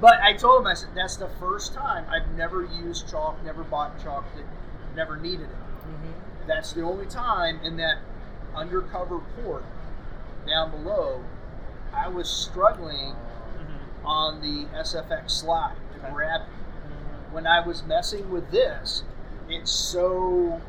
But 0.00 0.20
I 0.20 0.32
told 0.32 0.60
him, 0.62 0.66
I 0.66 0.74
said, 0.74 0.90
that's 0.94 1.16
the 1.16 1.28
first 1.40 1.72
time 1.74 2.04
I've 2.10 2.28
never 2.36 2.62
used 2.64 3.08
chalk, 3.08 3.36
never 3.44 3.62
bought 3.64 4.00
chalk, 4.02 4.24
that 4.36 4.44
never 4.96 5.16
needed 5.16 5.48
it. 5.50 5.56
Mhm. 5.88 6.46
That's 6.46 6.72
the 6.72 6.82
only 6.82 7.06
time 7.06 7.60
in 7.62 7.76
that 7.78 7.98
undercover 8.54 9.18
port 9.42 9.64
down 10.46 10.70
below, 10.70 11.22
I 11.94 12.08
was 12.08 12.28
struggling 12.28 13.14
Mhm. 13.14 14.04
on 14.04 14.40
the 14.40 14.66
SFX 14.76 15.32
slide 15.34 15.74
to 15.94 15.98
Okay. 16.06 16.12
grab 16.14 16.40
it. 16.42 16.48
When 17.32 17.46
I 17.46 17.60
was 17.60 17.82
messing 17.84 18.30
with 18.30 18.50
this, 18.50 19.02
it's 19.48 19.70
so. 19.70 20.60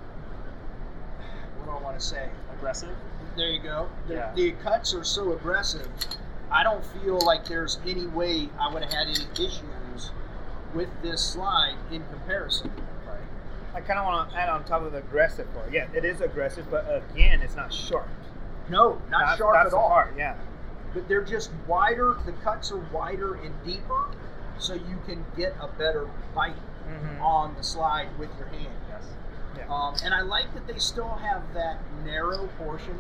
What 1.69 1.81
I 1.81 1.83
want 1.83 1.99
to 1.99 2.05
say? 2.05 2.27
Aggressive. 2.53 2.95
There 3.38 3.47
you 3.49 3.59
go. 3.61 3.89
The, 4.07 4.13
Yeah. 4.15 4.31
the 4.33 4.51
cuts 4.53 4.93
are 4.95 5.03
so 5.03 5.33
aggressive. 5.33 5.88
I 6.51 6.63
don't 6.63 6.83
feel 6.83 7.19
like 7.21 7.45
there's 7.45 7.77
any 7.85 8.07
way 8.07 8.49
I 8.59 8.73
would 8.73 8.81
have 8.81 8.91
had 8.91 9.05
any 9.07 9.25
issues 9.33 10.11
with 10.73 10.89
this 11.03 11.23
slide 11.23 11.75
in 11.91 12.03
comparison. 12.11 12.71
Right. 13.07 13.19
I 13.75 13.81
kind 13.81 13.99
of 13.99 14.05
want 14.05 14.31
to 14.31 14.35
add 14.35 14.49
on 14.49 14.63
top 14.63 14.81
of 14.81 14.93
the 14.93 14.97
aggressive 14.97 15.51
part. 15.53 15.71
Yeah, 15.71 15.85
it 15.93 16.03
is 16.05 16.21
aggressive, 16.21 16.65
but 16.71 16.85
again, 17.13 17.41
it's 17.41 17.55
not 17.55 17.71
sharp. 17.71 18.07
No, 18.67 18.99
not 19.11 19.27
that's, 19.27 19.38
sharp 19.38 19.53
that's 19.53 19.65
at 19.67 19.71
the 19.71 19.77
all. 19.77 19.89
part, 19.89 20.15
Yeah. 20.17 20.35
But 20.95 21.07
they're 21.07 21.21
just 21.23 21.51
wider. 21.67 22.17
The 22.25 22.31
cuts 22.31 22.71
are 22.71 22.79
wider 22.91 23.35
and 23.35 23.53
deeper, 23.63 24.05
so 24.57 24.73
you 24.73 24.97
can 25.05 25.23
get 25.38 25.55
a 25.61 25.67
better 25.67 26.09
bite 26.33 26.55
Mhm. 26.88 27.21
on 27.21 27.53
the 27.55 27.63
slide 27.63 28.07
with 28.17 28.29
your 28.39 28.47
hand. 28.47 28.73
Yes. 28.89 29.03
Yeah. 29.58 29.68
Um, 29.70 29.96
and 30.03 30.13
I 30.13 30.22
like 30.22 30.53
that 30.53 30.68
they 30.68 30.79
still 30.79 31.15
have 31.15 31.41
that 31.53 31.79
narrow 32.06 32.48
portion 32.58 32.98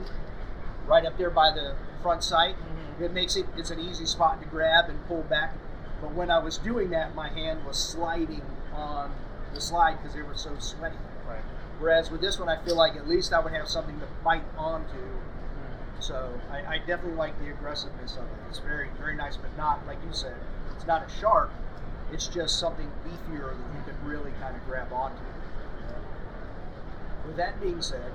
right 0.85 1.05
up 1.05 1.17
there 1.17 1.29
by 1.29 1.51
the 1.51 1.75
front 2.01 2.23
sight. 2.23 2.55
Mhm. 2.57 3.01
It 3.01 3.13
makes 3.13 3.35
it 3.35 3.45
it's 3.55 3.71
an 3.71 3.79
easy 3.79 4.05
spot 4.05 4.41
to 4.41 4.47
grab 4.47 4.89
and 4.89 5.05
pull 5.07 5.23
back. 5.23 5.53
But 6.01 6.13
when 6.13 6.31
I 6.31 6.39
was 6.39 6.57
doing 6.57 6.89
that, 6.91 7.13
my 7.15 7.29
hand 7.29 7.65
was 7.65 7.77
sliding 7.77 8.41
on 8.73 9.11
the 9.53 9.61
slide 9.61 9.97
because 9.97 10.13
they 10.15 10.21
were 10.21 10.35
so 10.35 10.57
sweaty. 10.59 10.97
Right. 11.27 11.43
Whereas 11.79 12.09
with 12.11 12.21
this 12.21 12.39
one, 12.39 12.49
I 12.49 12.57
feel 12.63 12.75
like 12.75 12.95
at 12.95 13.07
least 13.07 13.33
I 13.33 13.39
would 13.39 13.53
have 13.53 13.67
something 13.67 13.99
to 13.99 14.05
bite 14.23 14.43
onto. 14.57 14.93
Mhm. 14.95 16.01
So 16.01 16.29
I, 16.51 16.75
I 16.75 16.77
definitely 16.79 17.15
like 17.17 17.37
the 17.39 17.49
aggressiveness 17.49 18.15
of 18.17 18.23
it. 18.23 18.39
It's 18.49 18.59
very 18.59 18.89
very 18.99 19.15
nice, 19.15 19.37
but 19.37 19.55
not 19.57 19.85
like 19.85 19.97
you 20.05 20.13
said. 20.13 20.35
It's 20.75 20.87
not 20.87 21.03
a 21.05 21.09
sharp. 21.09 21.51
It's 22.11 22.27
just 22.27 22.57
something 22.59 22.89
beefier 23.05 23.51
that 23.51 23.75
you 23.75 23.83
can 23.85 23.95
really 24.03 24.31
kind 24.41 24.55
of 24.55 24.65
grab 24.65 24.91
onto. 24.91 25.21
With 27.29 27.37
that 27.37 27.61
being 27.61 27.79
said, 27.79 28.11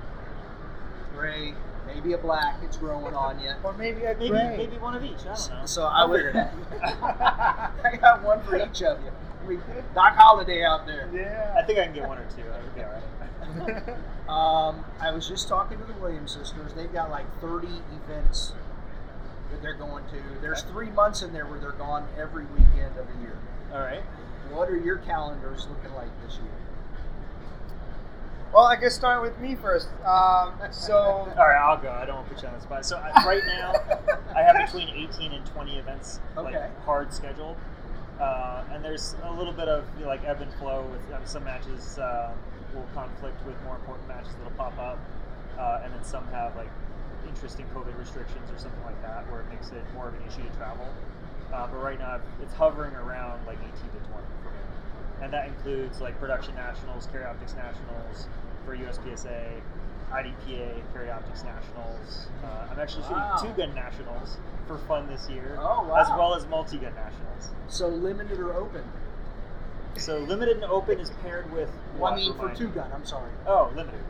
gray, 1.15 1.53
maybe 1.87 2.11
a 2.11 2.17
black, 2.17 2.57
it's 2.63 2.75
growing 2.75 3.13
on 3.15 3.39
you. 3.39 3.53
Or 3.63 3.71
maybe 3.71 4.03
a 4.03 4.13
Maybe 4.13 4.27
gray. 4.27 4.57
maybe 4.57 4.77
one 4.77 4.93
of 4.93 5.05
each. 5.05 5.21
I 5.21 5.35
don't 5.35 5.49
know. 5.51 5.65
So 5.65 5.85
I 5.85 5.99
I'll 6.01 6.09
would. 6.09 6.25
figure. 6.25 6.51
I 6.83 7.95
got 8.01 8.23
one 8.23 8.43
for 8.43 8.57
each 8.57 8.83
of 8.83 9.01
you. 9.05 9.11
We 9.47 9.55
Doc 9.93 10.15
Holiday 10.17 10.65
out 10.65 10.85
there. 10.85 11.09
Yeah. 11.13 11.55
I 11.57 11.63
think 11.65 11.79
I 11.79 11.85
can 11.85 11.93
get 11.93 12.09
one 12.09 12.17
or 12.17 12.25
two. 12.35 12.43
That 12.43 12.61
would 12.61 12.75
be 12.75 12.81
all 12.83 12.91
right. 12.91 13.97
Um, 14.25 14.83
I 14.99 15.11
was 15.11 15.27
just 15.29 15.47
talking 15.47 15.77
to 15.77 15.83
the 15.85 15.93
Williams 15.93 16.31
sisters. 16.33 16.73
They've 16.73 16.91
got 16.91 17.11
like 17.11 17.27
30 17.41 17.67
events 18.03 18.53
that 19.51 19.61
they're 19.61 19.75
going 19.75 20.03
to. 20.07 20.15
There's 20.41 20.63
three 20.63 20.89
months 20.89 21.21
in 21.21 21.31
there 21.31 21.45
where 21.45 21.59
they're 21.59 21.71
gone 21.73 22.07
every 22.19 22.43
weekend 22.45 22.97
of 22.97 23.05
the 23.07 23.21
year. 23.21 23.37
all 23.71 23.79
right. 23.81 24.01
What 24.49 24.67
are 24.69 24.77
your 24.77 24.97
calendars 24.97 25.67
looking 25.69 25.95
like 25.95 26.09
this 26.25 26.37
year? 26.37 26.51
Well, 28.55 28.63
I 28.65 28.77
guess 28.77 28.95
start 28.95 29.21
with 29.21 29.37
me 29.39 29.55
first. 29.55 29.89
Um, 30.05 30.53
so 30.71 30.95
All 31.37 31.47
right, 31.47 31.59
I'll 31.61 31.75
go. 31.77 31.91
I 31.91 32.05
don't 32.05 32.15
want 32.15 32.29
to 32.29 32.33
put 32.35 32.41
you 32.41 32.47
on 32.47 32.55
the 32.55 32.61
spot. 32.61 32.85
So 32.85 32.95
I, 32.95 33.25
right 33.25 33.41
now, 33.45 33.73
I 34.33 34.43
have 34.43 34.65
between 34.65 34.87
18 34.89 35.33
and 35.33 35.45
20 35.45 35.77
events, 35.77 36.21
Okay. 36.37 36.53
like 36.57 36.85
hard 36.85 37.13
scheduled, 37.13 37.57
uh, 38.19 38.63
and 38.71 38.83
there's 38.83 39.15
a 39.23 39.31
little 39.33 39.51
bit 39.51 39.67
of 39.67 39.83
you 39.97 40.03
know, 40.03 40.07
like 40.07 40.23
ebb 40.23 40.41
and 40.41 40.53
flow 40.53 40.87
with 40.89 41.01
um, 41.13 41.21
some 41.25 41.43
matches 41.43 41.99
uh, 41.99 42.31
will 42.73 42.87
conflict 42.93 43.45
with 43.45 43.61
more 43.63 43.75
important 43.75 44.07
matches 44.07 44.31
that'll 44.37 44.57
pop 44.57 44.77
up, 44.79 44.99
uh, 45.59 45.81
and 45.83 45.93
then 45.93 46.03
some 46.05 46.25
have 46.27 46.55
like 46.55 46.69
interesting 47.27 47.65
COVID 47.75 47.97
restrictions 47.99 48.49
or 48.49 48.57
something 48.57 48.83
like 48.85 49.01
that, 49.01 49.29
where 49.29 49.41
it 49.41 49.49
makes 49.49 49.69
it 49.71 49.83
more 49.93 50.07
of 50.07 50.13
an 50.13 50.21
issue 50.27 50.43
to 50.49 50.55
travel. 50.57 50.87
Uh, 51.51 51.67
but 51.67 51.83
right 51.83 51.99
now, 51.99 52.21
it's 52.41 52.53
hovering 52.53 52.93
around 52.95 53.45
like 53.45 53.57
18 53.59 53.71
to 53.73 54.07
20 54.07 54.09
for 54.09 54.44
me, 54.44 54.44
and 55.25 55.33
that 55.33 55.47
includes 55.47 55.99
like 56.01 56.17
production 56.19 56.53
nationals, 56.53 57.07
carry 57.11 57.25
optics 57.25 57.55
nationals 57.55 58.27
for 58.63 58.77
USPSA, 58.77 59.59
IDPA, 60.11 60.83
carry 60.93 61.09
optics 61.09 61.43
nationals. 61.43 62.27
Uh, 62.43 62.67
I'm 62.71 62.79
actually 62.79 63.01
shooting 63.03 63.17
Wow. 63.17 63.37
two 63.41 63.49
gun 63.53 63.73
nationals 63.73 64.37
for 64.67 64.77
fun 64.77 65.07
this 65.07 65.27
year, 65.27 65.57
Oh, 65.59 65.83
wow. 65.87 65.95
as 65.95 66.07
well 66.09 66.35
as 66.35 66.45
multi 66.45 66.77
gun 66.77 66.93
nationals. 66.93 67.49
So 67.67 67.87
limited 67.87 68.39
or 68.39 68.53
open? 68.53 68.83
So 69.97 70.19
limited 70.19 70.57
and 70.57 70.65
open 70.65 70.99
is 70.99 71.09
paired 71.23 71.51
with. 71.51 71.71
Well, 71.97 72.13
I 72.13 72.15
mean 72.17 72.35
for 72.35 72.53
two 72.53 72.67
gun. 72.67 72.91
I'm 72.93 73.05
sorry. 73.05 73.31
Oh, 73.47 73.71
limited 73.75 74.01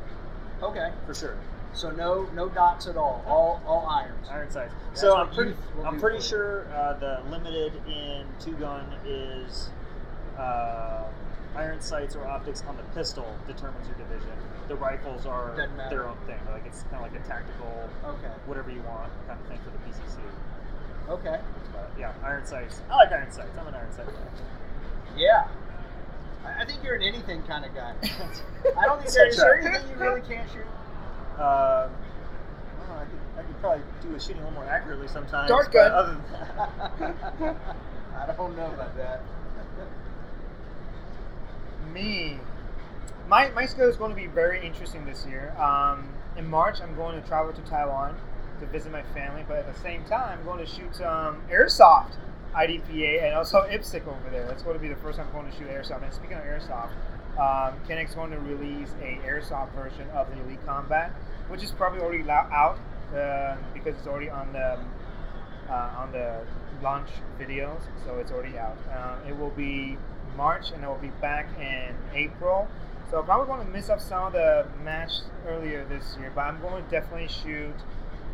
Okay. 0.61 0.91
for 1.05 1.13
sure. 1.13 1.37
So 1.71 1.91
no 1.91 2.27
no 2.33 2.49
dots 2.49 2.87
at 2.87 2.97
all. 2.97 3.23
All 3.25 3.61
all 3.65 3.87
irons. 3.87 4.27
Iron 4.29 4.49
sights. 4.49 4.73
That's 4.89 5.01
so 5.01 5.15
I'm 5.15 5.29
pretty, 5.29 5.55
I'm 5.85 5.99
pretty 5.99 6.21
sure 6.21 6.67
uh, 6.73 6.93
the 6.93 7.21
limited 7.29 7.73
in 7.87 8.25
two 8.39 8.53
gun 8.53 8.85
is 9.05 9.69
uh, 10.37 11.03
iron 11.55 11.79
sights 11.81 12.15
or 12.15 12.25
optics 12.27 12.63
on 12.67 12.75
the 12.77 12.83
pistol 12.93 13.35
determines 13.47 13.87
your 13.87 13.97
division. 13.97 14.31
The 14.67 14.75
rifles 14.75 15.25
are 15.25 15.55
their 15.89 16.07
own 16.07 16.17
thing. 16.25 16.39
Like 16.51 16.65
it's 16.65 16.83
kind 16.83 17.05
of 17.05 17.11
like 17.13 17.15
a 17.15 17.27
tactical, 17.27 17.89
Okay. 18.03 18.31
whatever 18.45 18.71
you 18.71 18.81
want 18.81 19.11
kind 19.27 19.39
of 19.39 19.47
thing 19.47 19.59
for 19.63 19.71
the 19.71 19.77
PCC. 19.89 20.19
Okay. 21.09 21.39
But 21.71 21.91
yeah, 21.99 22.13
iron 22.23 22.45
sights. 22.45 22.81
I 22.89 22.95
like 22.95 23.11
iron 23.11 23.31
sights. 23.31 23.57
I'm 23.59 23.67
an 23.67 23.75
iron 23.75 23.91
sight 23.91 24.07
guy. 24.07 24.13
Yeah. 25.17 25.47
I 26.43 26.61
I 26.61 26.65
think 26.65 26.83
you're 26.83 26.95
an 26.95 27.03
anything 27.03 27.43
kind 27.43 27.63
of 27.65 27.73
guy. 27.75 27.93
I 28.77 28.85
don't 28.85 28.99
think 28.99 29.09
So 29.09 29.19
there 29.19 29.27
is 29.29 29.37
there 29.37 29.59
anything 29.61 29.89
you 29.89 29.95
really 29.97 30.21
can't 30.21 30.49
shoot. 30.49 30.65
Um, 31.37 31.41
I, 31.41 31.89
don't 32.79 32.87
know, 32.89 32.95
I, 32.95 33.05
could, 33.05 33.19
I 33.39 33.43
could 33.43 33.59
probably 33.59 33.83
do 34.01 34.15
a 34.15 34.19
shooting 34.19 34.37
a 34.37 34.45
little 34.45 34.51
more 34.53 34.65
accurately 34.65 35.07
sometimes. 35.07 35.49
Dart 35.49 35.65
but 35.67 35.73
gun. 35.73 35.91
Other 35.91 36.13
than 36.13 37.15
that, 37.39 37.55
I 38.17 38.33
don't 38.35 38.55
know 38.55 38.67
about 38.67 38.95
that. 38.97 39.21
me, 41.95 42.37
my 43.27 43.49
my 43.51 43.65
schedule 43.65 43.89
is 43.89 43.95
going 43.95 44.11
to 44.11 44.15
be 44.15 44.27
very 44.27 44.63
interesting 44.63 45.05
this 45.05 45.25
year. 45.25 45.55
Um, 45.57 46.09
in 46.37 46.45
March, 46.45 46.81
I'm 46.81 46.95
going 46.95 47.19
to 47.19 47.27
travel 47.27 47.53
to 47.53 47.61
Taiwan 47.61 48.15
to 48.59 48.65
visit 48.67 48.91
my 48.91 49.01
family, 49.13 49.43
but 49.47 49.57
at 49.57 49.73
the 49.73 49.79
same 49.81 50.03
time, 50.03 50.39
I'm 50.39 50.45
going 50.45 50.63
to 50.63 50.71
shoot 50.71 50.95
some 50.95 51.41
airsoft 51.49 52.13
IDPA 52.53 53.23
and 53.23 53.33
also 53.33 53.61
IPSC 53.71 54.05
over 54.07 54.29
there. 54.29 54.45
That's 54.45 54.61
going 54.61 54.75
to 54.75 54.81
be 54.81 54.89
the 54.89 54.97
first 54.97 55.17
time 55.17 55.27
I'm 55.27 55.41
going 55.41 55.51
to 55.51 55.57
shoot 55.57 55.67
airsoft. 55.67 56.03
And 56.03 56.13
speaking 56.13 56.37
of 56.37 56.43
airsoft, 56.43 56.91
um, 57.39 57.79
Canik's 57.87 58.13
going 58.13 58.31
to 58.31 58.39
release 58.39 58.91
a 59.01 59.17
airsoft 59.25 59.73
version 59.73 60.07
of 60.11 60.29
the 60.29 60.41
Elite 60.43 60.63
Combat, 60.65 61.11
which 61.47 61.63
is 61.63 61.71
probably 61.71 62.01
already 62.01 62.29
out 62.29 62.77
uh, 63.15 63.55
because 63.73 63.95
it's 63.95 64.07
already 64.07 64.29
on 64.29 64.53
the 64.53 64.79
uh, 65.69 65.95
on 65.97 66.11
the 66.11 66.45
launch 66.83 67.09
videos, 67.39 67.81
so 68.05 68.17
it's 68.17 68.31
already 68.31 68.57
out. 68.57 68.77
Um, 68.95 69.27
it 69.27 69.35
will 69.35 69.49
be 69.49 69.97
March, 70.35 70.71
and 70.71 70.83
it 70.83 70.87
will 70.87 70.95
be 70.95 71.11
back 71.21 71.47
in 71.59 71.95
April. 72.13 72.67
So 73.09 73.19
I'm 73.19 73.25
probably 73.25 73.47
going 73.47 73.65
to 73.65 73.71
miss 73.71 73.89
up 73.89 74.01
some 74.01 74.27
of 74.27 74.33
the 74.33 74.65
match 74.83 75.11
earlier 75.47 75.85
this 75.85 76.15
year, 76.19 76.31
but 76.33 76.41
I'm 76.41 76.59
going 76.61 76.83
to 76.83 76.89
definitely 76.89 77.27
shoot 77.27 77.75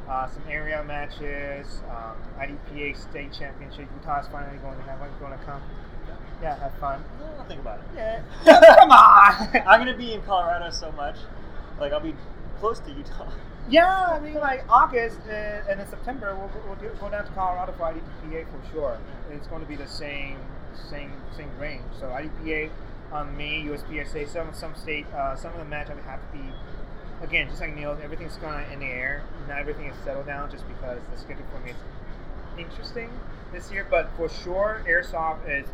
uh, 0.10 0.28
some 0.30 0.44
area 0.50 0.84
matches, 0.84 1.82
um, 1.90 2.16
IDPA 2.40 2.98
state 2.98 3.34
championship. 3.34 3.88
Utah's 4.00 4.28
finally 4.28 4.58
going 4.58 4.78
to 4.78 4.84
have 4.84 5.00
one. 5.00 5.10
Going 5.20 5.38
to 5.38 5.46
come. 5.46 5.62
Yeah, 6.42 6.58
have 6.58 6.74
fun. 6.80 7.04
I'll 7.38 7.46
think 7.46 7.62
about 7.62 7.80
it. 7.80 7.86
Yeah, 7.96 8.22
come 8.80 8.90
on. 8.90 9.68
I'm 9.68 9.80
gonna 9.80 9.96
be 9.96 10.14
in 10.14 10.24
Colorado 10.24 10.72
so 10.72 10.92
much, 10.94 11.16
like 11.80 11.94
I'll 11.94 12.00
be 12.00 12.16
close 12.60 12.80
to 12.80 12.92
Utah. 12.92 13.32
Yeah, 13.70 13.88
I 13.88 14.20
mean, 14.20 14.34
like 14.36 14.66
August 14.68 15.20
uh, 15.30 15.70
and 15.70 15.80
in 15.80 15.88
September, 15.88 16.36
we'll, 16.36 16.50
we'll 16.66 16.94
go 16.96 17.10
down 17.10 17.26
to 17.26 17.32
Colorado 17.34 17.74
for 17.74 17.94
IDPA 17.94 18.46
for 18.48 18.72
sure. 18.72 18.98
It's 19.32 19.48
going 19.48 19.62
to 19.62 19.68
be 19.68 19.76
the 19.76 19.88
same, 19.88 20.38
same, 20.76 21.12
same 21.36 21.50
range. 21.60 21.84
So 22.00 22.08
IDPA 22.08 22.70
on 23.12 23.36
me, 23.36 23.66
USPSA, 23.68 24.28
some 24.30 24.54
some 24.54 24.76
state, 24.76 25.06
uh, 25.14 25.36
some 25.36 25.52
of 25.54 25.60
the 25.60 25.66
match 25.66 25.90
I 25.90 26.10
have 26.10 26.20
to 26.32 26.38
be. 26.38 26.44
Again, 27.22 27.48
just 27.50 27.62
like 27.62 27.76
Nils, 27.76 28.00
everything's 28.04 28.36
kind 28.38 28.66
of 28.66 28.72
in 28.72 28.80
the 28.80 28.86
air. 28.86 29.24
Not 29.48 29.60
everything 29.60 29.86
is 29.86 29.96
settled 30.04 30.26
down, 30.26 30.50
just 30.50 30.68
because 30.68 31.00
the 31.14 31.20
schedule 31.20 31.46
for 31.54 31.60
me 31.60 31.72
is 31.72 31.78
interesting 32.58 33.10
this 33.52 33.72
year. 33.72 33.86
But 33.90 34.10
for 34.18 34.28
sure, 34.30 34.82
airsoft 34.88 35.48
is 35.48 35.68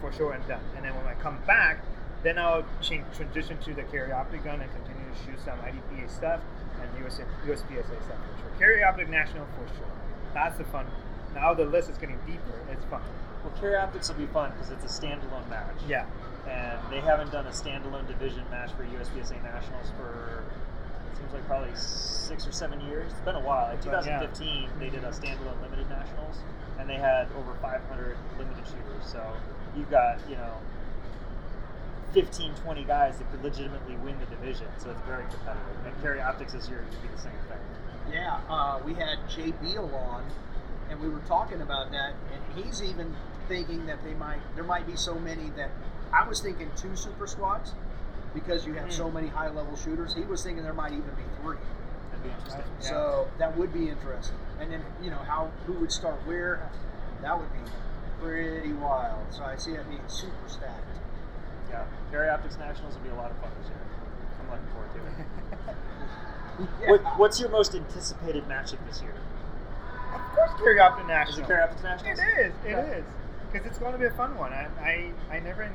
for 0.00 0.12
sure 0.12 0.32
and 0.32 0.46
done. 0.48 0.62
And 0.76 0.84
then 0.84 0.94
when 0.96 1.06
I 1.06 1.14
come 1.14 1.38
back, 1.46 1.84
then 2.22 2.38
I'll 2.38 2.64
change 2.80 3.04
transition 3.16 3.58
to 3.64 3.74
the 3.74 3.82
carry 3.84 4.12
optic 4.12 4.44
gun 4.44 4.60
and 4.60 4.70
continue 4.72 5.04
to 5.10 5.18
shoot 5.24 5.44
some 5.44 5.58
IDPA 5.58 6.10
stuff 6.10 6.40
and 6.80 7.06
US, 7.06 7.20
USPSA 7.46 7.84
stuff 7.84 8.18
for 8.18 8.40
sure. 8.40 8.58
Carry 8.58 8.82
optic 8.82 9.08
national 9.08 9.46
for 9.56 9.66
sure. 9.76 9.86
That's 10.34 10.56
the 10.56 10.64
fun. 10.64 10.86
Now 11.34 11.54
the 11.54 11.64
list 11.64 11.90
is 11.90 11.98
getting 11.98 12.18
deeper. 12.26 12.58
It's 12.70 12.84
fun. 12.86 13.02
Well, 13.44 13.52
Carry 13.60 13.76
Optics 13.76 14.08
will 14.08 14.16
be 14.16 14.26
fun 14.26 14.52
because 14.52 14.70
it's 14.70 14.84
a 14.84 15.00
standalone 15.00 15.48
match. 15.48 15.76
Yeah. 15.88 16.06
And 16.48 16.78
they 16.90 17.00
haven't 17.00 17.32
done 17.32 17.46
a 17.46 17.50
standalone 17.50 18.06
division 18.06 18.44
match 18.50 18.70
for 18.72 18.84
USPSA 18.84 19.42
Nationals 19.42 19.92
for 19.96 20.44
it 21.12 21.16
seems 21.18 21.32
like 21.32 21.46
probably 21.46 21.74
six 21.74 22.46
or 22.46 22.52
seven 22.52 22.80
years. 22.82 23.10
It's 23.12 23.20
been 23.20 23.34
a 23.36 23.40
while. 23.40 23.68
Like 23.68 23.84
But, 23.84 24.04
yeah. 24.06 24.20
2015, 24.20 24.70
they 24.78 24.90
did 24.90 25.04
a 25.04 25.10
standalone 25.10 25.60
limited 25.62 25.88
nationals, 25.88 26.36
and 26.78 26.88
they 26.88 26.96
had 26.96 27.28
over 27.38 27.54
500 27.60 28.16
limited 28.38 28.64
shooters. 28.66 29.04
So 29.04 29.22
you've 29.76 29.90
got 29.90 30.18
you 30.28 30.36
know 30.36 30.54
15, 32.12 32.54
20 32.54 32.84
guys 32.84 33.18
that 33.18 33.30
could 33.30 33.42
legitimately 33.44 33.96
win 33.96 34.16
the 34.18 34.26
division. 34.26 34.66
So 34.78 34.90
it's 34.90 35.00
very 35.02 35.24
competitive. 35.30 35.86
And 35.86 36.02
Carry 36.02 36.20
Optics 36.20 36.52
this 36.52 36.68
year 36.68 36.84
would 36.88 37.02
be 37.02 37.08
the 37.14 37.22
same 37.22 37.32
thing. 37.48 37.58
Yeah, 38.12 38.40
uh, 38.48 38.80
we 38.84 38.94
had 38.94 39.18
Jay 39.28 39.52
Beal 39.62 39.88
on, 39.94 40.24
and 40.90 41.00
we 41.00 41.08
were 41.08 41.20
talking 41.20 41.60
about 41.62 41.90
that, 41.92 42.14
and 42.32 42.64
he's 42.64 42.82
even 42.82 43.14
thinking 43.48 43.86
that 43.86 44.02
they 44.04 44.14
might 44.14 44.40
there 44.54 44.64
might 44.64 44.86
be 44.86 44.96
so 44.96 45.14
many 45.18 45.50
that 45.56 45.70
I 46.12 46.26
was 46.28 46.40
thinking 46.40 46.70
two 46.76 46.94
super 46.96 47.26
squads 47.26 47.72
because 48.34 48.66
you 48.66 48.74
have 48.74 48.86
Hmm. 48.86 48.90
so 48.90 49.10
many 49.10 49.28
high 49.28 49.48
level 49.50 49.76
shooters. 49.76 50.14
He 50.14 50.22
was 50.22 50.42
thinking 50.42 50.62
there 50.62 50.72
might 50.74 50.92
even 50.92 51.10
be 51.16 51.22
three. 51.42 51.56
That'd 52.10 52.24
be 52.24 52.30
interesting. 52.30 52.64
Yeah. 52.80 52.86
So 52.88 53.28
that 53.38 53.56
would 53.56 53.72
be 53.72 53.88
interesting. 53.88 54.36
And 54.60 54.70
then 54.72 54.82
you 55.02 55.10
know 55.10 55.18
how 55.18 55.50
who 55.66 55.74
would 55.74 55.92
start 55.92 56.16
where, 56.26 56.68
that 57.22 57.38
would 57.38 57.52
be 57.52 57.70
pretty 58.20 58.72
wild. 58.72 59.18
So 59.30 59.42
I 59.44 59.56
see 59.56 59.72
that 59.72 59.88
being 59.88 60.02
super 60.08 60.48
stacked. 60.48 60.84
Yeah, 61.70 61.84
Carry 62.10 62.28
Optics 62.28 62.56
Nationals 62.58 62.94
would 62.94 63.04
be 63.04 63.10
a 63.10 63.14
lot 63.14 63.30
of 63.30 63.36
fun 63.38 63.50
this 63.60 63.68
year. 63.68 63.78
I'm 64.42 64.50
looking 64.50 64.66
forward 64.74 64.90
to 64.94 65.22
it. 65.22 65.76
Yeah. 66.82 66.90
What, 66.90 67.18
what's 67.18 67.40
your 67.40 67.48
most 67.48 67.74
anticipated 67.74 68.44
matchup 68.44 68.84
this 68.86 69.00
year? 69.00 69.14
Of 70.14 70.20
course, 70.34 70.50
Carry 70.58 70.78
Optic 70.80 71.04
Is 71.04 71.08
National. 71.08 71.40
it 71.40 71.46
Carry 71.46 71.62
Optics 71.62 71.82
Nationals? 71.82 72.18
It 72.18 72.22
is. 72.46 72.52
It 72.64 72.70
Yeah. 72.70 72.80
is. 72.98 73.04
Because 73.52 73.66
it's 73.66 73.78
going 73.78 73.92
to 73.92 73.98
be 73.98 74.04
a 74.06 74.10
fun 74.12 74.36
one. 74.38 74.52
I, 74.52 74.68
I, 74.80 75.10
I 75.36 75.40
never 75.40 75.68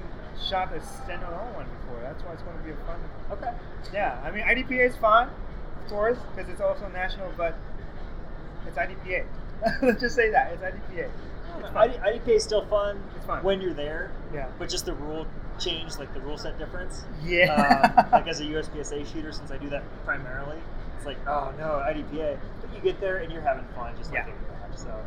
shot 0.50 0.74
a 0.74 0.80
standalone 0.80 1.54
one 1.56 1.66
before. 1.82 2.00
That's 2.02 2.24
why 2.24 2.34
it's 2.34 2.42
going 2.44 2.58
to 2.58 2.64
be 2.64 2.72
a 2.72 2.76
fun 2.88 2.98
one. 3.28 3.38
Okay. 3.38 3.52
Yeah, 3.94 4.18
I 4.24 4.32
mean, 4.32 4.44
IDPA 4.46 4.90
is 4.90 4.96
fun, 4.96 5.30
of 5.84 5.90
course, 5.92 6.18
because 6.34 6.50
it's 6.50 6.62
also 6.62 6.88
national, 6.90 7.32
but 7.36 7.56
it's 8.68 8.78
IDPA. 8.78 9.26
Let's 9.82 10.00
just 10.02 10.16
say 10.16 10.32
that. 10.32 10.54
It's 10.54 10.64
IDPA. 10.64 11.10
It's. 11.60 11.70
IDPA 11.70 12.30
is 12.36 12.44
still 12.44 12.66
fun. 12.66 13.02
It's 13.18 13.26
fun. 13.26 13.44
when 13.44 13.60
you're 13.62 13.74
there, 13.74 14.12
Yeah. 14.34 14.48
but 14.60 14.70
just 14.70 14.86
the 14.86 14.94
rule 14.94 15.26
change, 15.60 15.98
like 15.98 16.14
the 16.14 16.20
rule 16.22 16.38
set 16.38 16.58
difference. 16.60 17.04
Yeah. 17.24 17.54
Um, 17.98 18.12
like 18.12 18.28
as 18.28 18.40
a 18.42 18.44
USPSA 18.46 19.12
shooter, 19.12 19.32
since 19.32 19.52
I 19.52 19.58
do 19.58 19.70
that 19.70 19.84
primarily, 20.06 20.58
it's 20.98 21.06
like, 21.06 21.18
oh 21.28 21.54
no, 21.58 21.82
IDPA. 21.86 22.38
But 22.76 22.84
you 22.86 22.92
get 22.92 23.00
there 23.02 23.18
and 23.18 23.32
you're 23.32 23.42
having 23.42 23.66
fun, 23.76 23.96
just 23.98 24.12
like 24.12 24.26
Yeah. 24.28 24.34
any 24.34 24.60
match. 24.70 24.78
So 24.78 25.02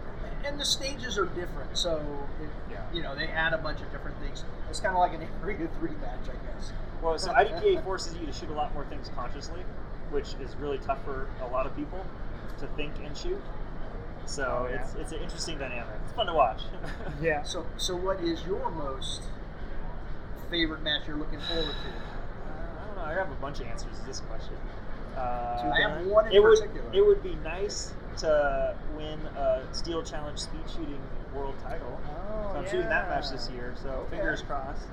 and 0.45 0.59
the 0.59 0.65
stages 0.65 1.19
are 1.19 1.27
different, 1.27 1.77
so 1.77 1.99
it, 2.41 2.49
Yeah. 2.71 2.79
you 2.93 3.03
know 3.03 3.15
they 3.15 3.27
add 3.29 3.53
a 3.53 3.59
bunch 3.59 3.81
of 3.81 3.91
different 3.93 4.17
things. 4.21 4.45
It's 4.71 4.81
kind 4.81 4.95
of 4.97 5.01
like 5.01 5.13
an 5.13 5.27
area 5.43 5.69
three 5.79 5.91
match, 6.01 6.21
I 6.29 6.55
guess. 6.55 6.73
Well, 7.03 7.19
so 7.19 7.33
IDPA 7.33 7.83
forces 7.85 8.17
you 8.17 8.27
to 8.27 8.33
shoot 8.33 8.49
a 8.51 8.55
lot 8.55 8.73
more 8.75 8.85
things 8.87 9.11
consciously, 9.15 9.63
which 10.11 10.35
is 10.41 10.55
really 10.57 10.79
tough 10.79 11.05
for 11.05 11.29
a 11.43 11.47
lot 11.49 11.67
of 11.67 11.77
people 11.77 12.05
to 12.59 12.67
think 12.69 12.93
and 13.05 13.17
shoot. 13.17 13.41
So 14.27 14.67
Oh, 14.69 14.73
yeah. 14.73 14.81
it's 14.83 14.95
it's 14.95 15.13
an 15.13 15.19
interesting 15.23 15.59
dynamic. 15.59 15.95
It's 16.05 16.13
fun 16.13 16.27
to 16.27 16.35
watch. 16.35 16.63
yeah. 17.21 17.43
So, 17.43 17.67
so 17.77 17.97
what 17.97 18.21
is 18.21 18.45
your 18.47 18.71
most 18.71 19.23
favorite 20.51 20.83
match 20.83 21.07
you're 21.07 21.17
looking 21.17 21.41
forward 21.41 21.65
to? 21.67 21.89
Uh, 21.89 22.83
I 22.83 22.87
don't 22.87 22.97
know. 22.97 23.03
I 23.03 23.13
have 23.15 23.31
a 23.31 23.35
bunch 23.41 23.61
of 23.61 23.67
answers 23.67 23.99
to 24.01 24.07
this 24.07 24.21
question. 24.21 24.55
Uh, 25.19 25.73
I 25.75 25.81
have 25.89 26.07
one 26.07 26.27
in 26.29 26.33
it 26.35 26.43
would 26.43 26.59
it 26.93 27.03
would 27.07 27.23
be 27.23 27.35
nice 27.45 27.93
to 28.19 28.75
win 28.97 29.19
a 29.37 29.63
Steel 29.73 30.03
Challenge 30.03 30.39
speed 30.39 30.61
shooting 30.69 31.01
world 31.35 31.55
title. 31.63 32.01
Oh, 32.09 32.51
So 32.53 32.59
I'm 32.59 32.65
shooting 32.67 32.89
that 32.89 33.09
match 33.09 33.31
this 33.31 33.51
year. 33.51 33.75
So 33.83 33.89
Okay. 33.91 34.17
fingers 34.17 34.43
crossed. 34.43 34.87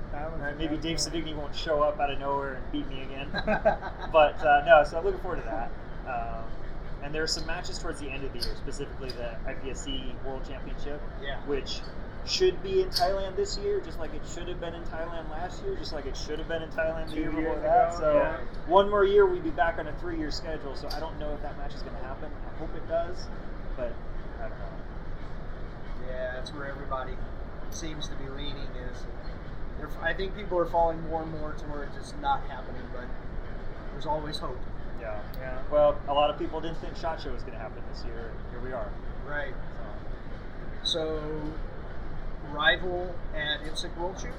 Maybe 0.58 0.76
Dave 0.76 0.98
Sevigny 0.98 1.34
won't 1.34 1.54
show 1.54 1.82
up 1.82 1.98
out 2.00 2.10
of 2.10 2.18
nowhere 2.18 2.54
and 2.54 2.72
beat 2.72 2.86
me 2.88 3.02
again. 3.02 3.28
but 4.12 4.44
uh, 4.44 4.62
no, 4.66 4.84
so 4.84 4.98
I'm 4.98 5.04
looking 5.04 5.20
forward 5.20 5.42
to 5.42 5.44
that. 5.44 5.70
Um, 6.08 6.44
and 7.02 7.14
there 7.14 7.22
are 7.22 7.26
some 7.28 7.46
matches 7.46 7.78
towards 7.78 8.00
the 8.00 8.08
end 8.10 8.24
of 8.24 8.32
the 8.32 8.38
year, 8.40 8.54
specifically 8.56 9.10
the 9.10 9.34
IPSC 9.50 10.12
World 10.24 10.42
Championship, 10.48 11.00
Yeah. 11.22 11.38
which 11.46 11.80
should 12.28 12.62
be 12.62 12.82
in 12.82 12.88
Thailand 12.88 13.36
this 13.36 13.58
year, 13.58 13.80
just 13.80 13.98
like 13.98 14.12
it 14.14 14.22
should 14.32 14.48
have 14.48 14.60
been 14.60 14.74
in 14.74 14.82
Thailand 14.84 15.30
last 15.30 15.62
year, 15.64 15.76
just 15.76 15.92
like 15.92 16.06
it 16.06 16.16
should 16.16 16.38
have 16.38 16.48
been 16.48 16.62
in 16.62 16.70
Thailand 16.70 17.10
the 17.10 17.16
year 17.16 17.30
before 17.30 17.56
that. 17.56 17.88
ago, 17.88 17.98
So 17.98 18.14
yeah. 18.14 18.36
one 18.66 18.90
more 18.90 19.04
year, 19.04 19.26
we'd 19.26 19.44
be 19.44 19.50
back 19.50 19.78
on 19.78 19.86
a 19.86 19.92
three-year 19.94 20.30
schedule. 20.30 20.74
So 20.74 20.88
I 20.88 21.00
don't 21.00 21.18
know 21.18 21.32
if 21.32 21.42
that 21.42 21.56
match 21.58 21.74
is 21.74 21.82
going 21.82 21.96
to 21.96 22.02
happen. 22.02 22.30
I 22.32 22.58
hope 22.58 22.74
it 22.74 22.86
does, 22.88 23.26
but 23.76 23.92
I 24.38 24.48
don't 24.48 24.58
know. 24.58 26.08
yeah, 26.08 26.32
that's 26.34 26.52
where 26.52 26.66
everybody 26.66 27.12
seems 27.70 28.08
to 28.08 28.14
be 28.16 28.28
leaning. 28.30 28.68
Is 28.90 29.06
I 30.02 30.12
think 30.14 30.34
people 30.34 30.58
are 30.58 30.66
falling 30.66 31.00
more 31.08 31.22
and 31.22 31.32
more 31.32 31.52
towards 31.52 31.96
it's 31.96 32.10
just 32.10 32.20
not 32.20 32.42
happening, 32.48 32.82
but 32.92 33.04
there's 33.92 34.06
always 34.06 34.38
hope. 34.38 34.58
Yeah. 35.00 35.20
Yeah. 35.38 35.58
Well, 35.70 35.98
a 36.08 36.14
lot 36.14 36.30
of 36.30 36.38
people 36.38 36.60
didn't 36.60 36.78
think 36.78 36.96
Shot 36.96 37.20
Show 37.20 37.32
was 37.32 37.42
going 37.42 37.52
to 37.54 37.58
happen 37.58 37.82
this 37.92 38.04
year. 38.04 38.32
Here 38.50 38.60
we 38.60 38.72
are. 38.72 38.90
Right. 39.28 39.54
So. 40.82 41.20
So, 41.20 41.20
rival 42.52 43.14
at 43.34 43.66
IPSC 43.66 43.96
World 43.96 44.18
Shoot. 44.20 44.32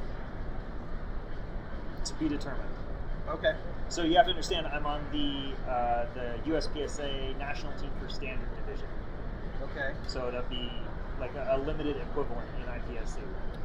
to 2.05 2.13
be 2.15 2.29
determined. 2.29 2.69
Okay. 3.29 3.53
So 3.89 4.03
you 4.03 4.15
have 4.17 4.25
to 4.25 4.31
understand, 4.31 4.67
I'm 4.67 4.85
on 4.85 5.01
the 5.11 5.71
uh, 5.71 6.05
the 6.13 6.51
USPSA 6.51 7.37
national 7.37 7.73
team 7.73 7.91
for 8.01 8.09
standard 8.09 8.49
division. 8.65 8.87
Okay. 9.63 9.93
So 10.07 10.31
that'd 10.31 10.49
be 10.49 10.71
like 11.19 11.33
a, 11.35 11.55
a 11.55 11.57
limited 11.59 11.97
equivalent 11.97 12.47
in 12.61 12.67
IPSC. 12.67 13.17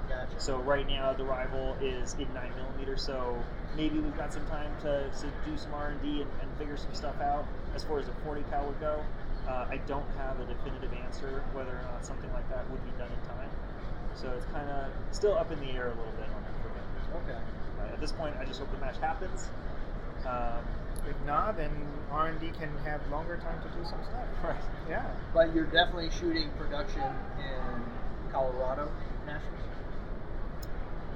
Gotcha. 0.08 0.40
So 0.40 0.58
right 0.58 0.86
now 0.86 1.12
the 1.12 1.24
rival 1.24 1.76
is 1.80 2.14
in 2.14 2.32
nine 2.34 2.52
millimeter. 2.56 2.96
So 2.96 3.42
maybe 3.76 3.98
we've 3.98 4.16
got 4.16 4.32
some 4.32 4.46
time 4.46 4.70
to, 4.82 5.10
to 5.10 5.26
do 5.48 5.56
some 5.56 5.74
R 5.74 5.88
and 5.88 6.02
D 6.02 6.22
and 6.22 6.58
figure 6.58 6.76
some 6.76 6.94
stuff 6.94 7.20
out 7.20 7.46
as 7.74 7.84
far 7.84 7.98
as 7.98 8.08
a 8.08 8.14
40 8.24 8.42
cal 8.50 8.66
would 8.66 8.80
go. 8.80 9.02
Uh, 9.48 9.66
I 9.68 9.78
don't 9.88 10.06
have 10.18 10.38
a 10.40 10.44
definitive 10.44 10.92
answer 11.04 11.42
whether 11.52 11.70
or 11.70 11.82
not 11.92 12.04
something 12.04 12.32
like 12.32 12.48
that 12.50 12.68
would 12.70 12.84
be 12.84 12.92
done 12.98 13.10
in 13.10 13.28
time. 13.28 13.50
So 14.16 14.30
it's 14.36 14.46
kind 14.46 14.68
of 14.70 14.90
still 15.10 15.34
up 15.36 15.50
in 15.50 15.58
the 15.60 15.70
air 15.72 15.86
a 15.86 15.94
little 15.96 16.12
bit 16.12 16.28
on 16.28 16.42
that 16.42 16.54
for 16.62 16.68
me. 16.68 17.24
Okay. 17.24 17.38
Uh, 17.80 17.92
at 17.92 18.00
this 18.00 18.12
point, 18.12 18.34
I 18.40 18.44
just 18.44 18.60
hope 18.60 18.70
the 18.72 18.78
match 18.78 18.98
happens. 18.98 19.48
Um, 20.26 20.62
If 21.08 21.16
not, 21.26 21.56
then 21.56 21.70
R 22.12 22.28
and 22.28 22.40
D 22.40 22.50
can 22.56 22.70
have 22.84 23.00
longer 23.10 23.36
time 23.38 23.60
to 23.62 23.68
do 23.76 23.84
some 23.84 23.98
stuff. 24.04 24.26
right. 24.44 24.56
Yeah. 24.88 25.04
But 25.34 25.52
you're 25.54 25.66
definitely 25.66 26.10
shooting 26.10 26.48
production 26.56 27.02
in 27.40 27.82
Colorado 28.30 28.88
Nationals. 29.26 29.58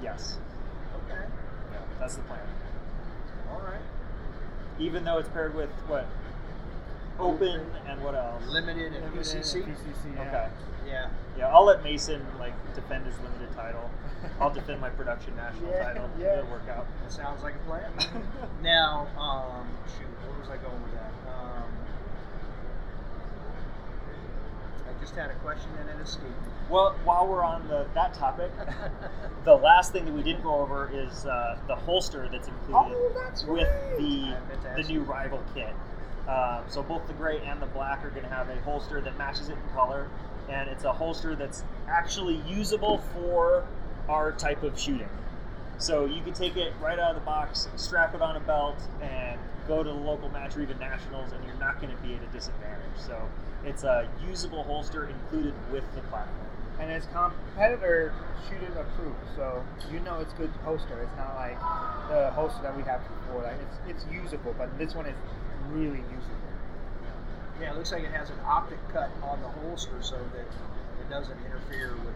Yes. 0.03 0.39
Okay. 1.05 1.23
Yeah, 1.73 1.79
that's 2.01 2.17
the 2.17 2.23
plan. 2.23 2.41
All 3.51 3.61
right. 3.61 3.81
Even 4.81 5.05
though 5.05 5.19
it's 5.19 5.29
paired 5.29 5.55
with 5.55 5.71
what? 5.87 6.07
Open 7.19 7.61
and 7.89 8.03
what 8.03 8.15
else? 8.15 8.43
Limited 8.49 8.93
and 8.93 9.05
Limited 9.15 9.35
and 9.35 9.45
PCC. 9.45 9.63
PCC, 9.65 10.15
yeah. 10.15 10.23
Okay. 10.23 10.49
Yeah. 10.87 11.09
Yeah, 11.39 11.49
I'll 11.49 11.65
let 11.65 11.83
Mason 11.83 12.25
like 12.39 12.53
defend 12.75 13.07
his 13.07 13.15
limited 13.21 13.55
title. 13.55 13.91
I'll 14.41 14.51
defend 14.53 14.81
my 14.81 14.91
production 14.91 15.35
national 15.37 15.71
Yeah, 15.71 15.85
title. 15.85 16.11
yeah. 16.19 16.39
It'll 16.39 16.51
work 16.51 16.69
out. 16.71 16.87
That 17.03 17.13
sounds 17.13 17.43
like 17.43 17.55
a 17.55 17.69
plan. 17.69 17.91
now, 18.63 19.07
um, 19.19 19.67
shoot, 19.99 20.07
where 20.29 20.39
was 20.41 20.49
I 20.49 20.57
going 20.63 20.83
with 20.83 20.93
that? 20.93 21.13
Um, 21.33 21.65
I 24.89 25.01
just 25.01 25.15
had 25.15 25.31
a 25.31 25.35
question 25.37 25.69
and 25.81 25.89
it 25.91 26.03
escaped. 26.03 26.33
Well, 26.71 26.97
while 27.05 27.27
we're 27.27 27.45
on 27.45 27.67
the 27.69 27.87
that 27.95 28.15
topic, 28.15 28.51
the 29.45 29.55
last 29.55 29.93
thing 29.93 30.05
that 30.05 30.15
we 30.15 30.23
didn't 30.23 30.43
go 30.43 30.55
over 30.55 30.91
is 30.93 31.25
uh, 31.27 31.59
the 31.69 31.77
holster 31.77 32.29
that's 32.31 32.49
included 32.49 32.75
Oh, 32.97 33.13
that's 33.15 33.45
with 33.45 33.69
right. 33.69 33.97
the 33.99 34.21
meant 34.49 34.77
to 34.77 34.83
the 34.83 34.89
new 34.89 35.03
rival 35.03 35.43
kit. 35.55 35.75
Um, 36.29 36.65
so 36.69 36.83
both 36.83 37.07
the 37.07 37.13
gray 37.13 37.41
and 37.41 37.63
the 37.63 37.67
black 37.67 38.05
are 38.05 38.11
going 38.11 38.25
to 38.25 38.29
have 38.29 38.49
a 38.49 38.61
holster 38.63 39.01
that 39.01 39.17
matches 39.17 39.49
it 39.49 39.53
in 39.53 39.75
color, 39.75 40.09
and 40.49 40.69
it's 40.69 40.85
a 40.85 40.93
holster 40.93 41.37
that's 41.37 41.63
actually 41.89 42.37
usable 42.49 42.99
for 43.15 43.65
our 44.09 44.33
type 44.33 44.63
of 44.63 44.79
shooting. 44.79 45.09
So 45.79 46.07
you 46.07 46.23
can 46.23 46.33
take 46.33 46.57
it 46.57 46.73
right 46.81 46.99
out 46.99 47.11
of 47.11 47.17
the 47.17 47.27
box, 47.27 47.69
strap 47.77 48.15
it 48.15 48.23
on 48.23 48.37
a 48.37 48.41
belt, 48.41 48.77
and 49.03 49.39
go 49.69 49.83
to 49.83 49.89
the 49.89 49.95
local 49.95 50.29
match 50.31 50.57
or 50.57 50.63
even 50.63 50.79
nationals, 50.79 51.33
and 51.33 51.45
you're 51.45 51.59
not 51.59 51.81
going 51.81 51.95
to 51.95 52.03
be 52.03 52.15
at 52.15 52.23
a 52.23 52.33
disadvantage. 52.33 52.97
So 52.97 53.21
it's 53.65 53.85
a 53.85 54.09
usable 54.27 54.63
holster 54.65 55.07
included 55.07 55.55
with 55.71 55.85
the 55.95 56.01
platform. 56.03 56.47
And 56.79 56.91
it's 56.91 57.07
competitor 57.07 58.13
shooting 58.49 58.69
approved, 58.77 59.17
so 59.35 59.65
you 59.91 59.99
know 60.01 60.19
it's 60.21 60.35
good 60.35 60.51
holster. 60.63 61.03
It's 61.03 61.17
not 61.17 61.35
like 61.35 61.59
the 62.11 62.31
holster 62.33 62.61
that 62.63 62.77
we 62.77 62.83
had 62.83 63.01
before. 63.09 63.43
Like 63.45 63.57
it's 63.89 64.05
it's 64.05 64.13
usable, 64.13 64.55
but 64.59 64.77
this 64.79 64.95
one 64.95 65.07
is 65.07 65.17
really 65.73 65.99
usable. 65.99 66.53
Yeah, 67.61 67.73
it 67.73 67.77
looks 67.77 67.93
like 67.93 68.03
it 68.03 68.13
has 68.13 68.31
an 68.31 68.39
optic 68.45 68.79
cut 68.93 69.11
on 69.23 69.41
the 69.41 69.49
holster 69.49 69.97
so 70.03 70.17
that 70.17 70.41
it 71.01 71.11
doesn't 71.11 71.39
interfere 71.47 71.95
with. 72.05 72.15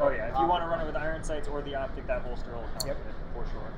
Oh 0.00 0.10
yeah, 0.10 0.28
if 0.32 0.38
you 0.38 0.46
want 0.46 0.62
to 0.62 0.68
run 0.68 0.80
it 0.80 0.86
with 0.86 0.96
iron 0.96 1.22
sights 1.22 1.46
or 1.48 1.60
the 1.62 1.74
optic, 1.74 2.06
that 2.06 2.22
holster 2.22 2.50
will 2.52 2.64
come 2.78 2.88
Yep. 2.88 2.96
with 2.96 3.06
it 3.08 3.14
for 3.34 3.44
sure. 3.52 3.70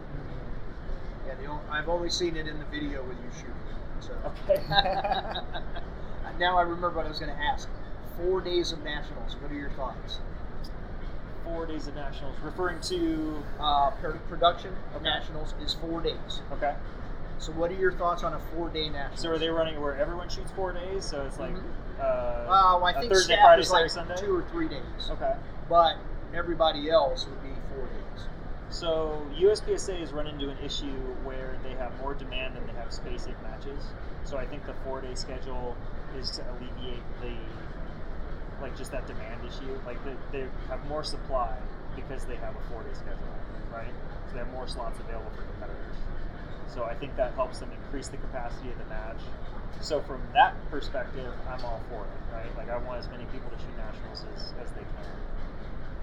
Yeah, 1.26 1.34
the, 1.34 1.46
on- 1.46 1.64
I've 1.70 1.88
only 1.88 2.10
seen 2.10 2.36
it 2.36 2.46
in 2.46 2.58
the 2.58 2.64
video 2.66 3.02
with 3.02 3.16
you 3.18 3.30
shooting. 3.36 3.54
So. 4.00 4.12
Okay. 4.48 4.62
now 6.38 6.56
I 6.56 6.62
remember 6.62 6.90
what 6.90 7.06
I 7.06 7.08
was 7.08 7.18
going 7.18 7.34
to 7.34 7.42
ask. 7.42 7.68
Four 8.16 8.40
days 8.40 8.70
of 8.70 8.82
nationals. 8.84 9.34
What 9.40 9.50
are 9.50 9.54
your 9.56 9.70
thoughts? 9.70 10.18
Four 11.42 11.66
days 11.66 11.88
of 11.88 11.94
nationals, 11.96 12.36
referring 12.42 12.80
to 12.82 13.42
Uh, 13.58 13.90
production 14.28 14.72
of 14.94 15.02
Okay. 15.02 15.04
nationals 15.04 15.54
is 15.60 15.74
four 15.74 16.00
days. 16.00 16.40
okay. 16.52 16.74
So, 17.38 17.52
what 17.52 17.70
are 17.70 17.74
your 17.74 17.92
thoughts 17.92 18.22
on 18.22 18.32
a 18.32 18.38
four-day 18.38 18.88
national? 18.88 19.16
So 19.16 19.28
are 19.30 19.38
they 19.38 19.48
running 19.48 19.80
where 19.80 19.96
everyone 19.96 20.28
shoots 20.28 20.50
four 20.52 20.72
days? 20.72 21.04
So 21.04 21.22
it's 21.22 21.38
like 21.38 21.52
Mhm. 21.54 21.62
uh, 22.00 22.46
Well, 22.48 22.84
I 22.84 22.92
think 22.92 23.12
Thursday, 23.12 23.36
Friday, 23.42 23.62
is 23.62 23.68
Saturday, 23.68 23.82
like 23.84 23.90
Sunday. 23.90 24.16
two 24.16 24.36
or 24.38 24.42
three 24.50 24.68
days, 24.68 25.10
Okay. 25.10 25.36
but 25.68 25.96
everybody 26.32 26.90
else 26.90 27.26
would 27.26 27.42
be 27.42 27.54
four 27.74 27.84
days. 27.86 28.26
So 28.70 29.22
USPSA 29.36 30.00
has 30.00 30.12
run 30.12 30.26
into 30.26 30.48
an 30.48 30.58
issue 30.58 30.96
where 31.22 31.56
they 31.62 31.74
have 31.74 31.96
more 32.00 32.14
demand 32.14 32.56
than 32.56 32.66
they 32.66 32.72
have 32.72 32.92
space 32.92 33.26
in 33.26 33.34
matches. 33.42 33.84
So 34.24 34.36
I 34.38 34.46
think 34.46 34.66
the 34.66 34.74
four-day 34.84 35.14
schedule 35.14 35.76
is 36.18 36.30
to 36.32 36.42
alleviate 36.42 37.02
the 37.20 37.32
like 38.62 38.76
just 38.76 38.92
that 38.92 39.06
demand 39.06 39.40
issue. 39.46 39.78
Like 39.86 39.98
they, 40.04 40.14
they 40.32 40.48
have 40.68 40.84
more 40.88 41.04
supply 41.04 41.54
because 41.96 42.24
they 42.24 42.36
have 42.36 42.54
a 42.56 42.60
four-day 42.72 42.94
schedule, 42.94 43.18
right? 43.72 43.92
So 44.28 44.32
they 44.32 44.38
have 44.38 44.52
more 44.52 44.66
slots 44.66 44.98
available 45.00 45.30
for 45.36 45.42
competitors. 45.42 45.96
So 46.72 46.84
I 46.84 46.94
think 46.94 47.16
that 47.16 47.34
helps 47.34 47.58
them 47.58 47.70
increase 47.72 48.08
the 48.08 48.16
capacity 48.16 48.70
of 48.70 48.78
the 48.78 48.84
match. 48.86 49.20
So 49.80 50.00
from 50.00 50.22
that 50.32 50.54
perspective, 50.70 51.32
I'm 51.48 51.64
all 51.64 51.80
for 51.90 52.02
it, 52.04 52.34
right? 52.34 52.56
Like 52.56 52.70
I 52.70 52.78
want 52.78 52.98
as 53.00 53.08
many 53.08 53.24
people 53.26 53.50
to 53.50 53.58
shoot 53.58 53.76
nationals 53.76 54.24
as, 54.36 54.52
as 54.62 54.70
they 54.72 54.80
can. 54.82 55.14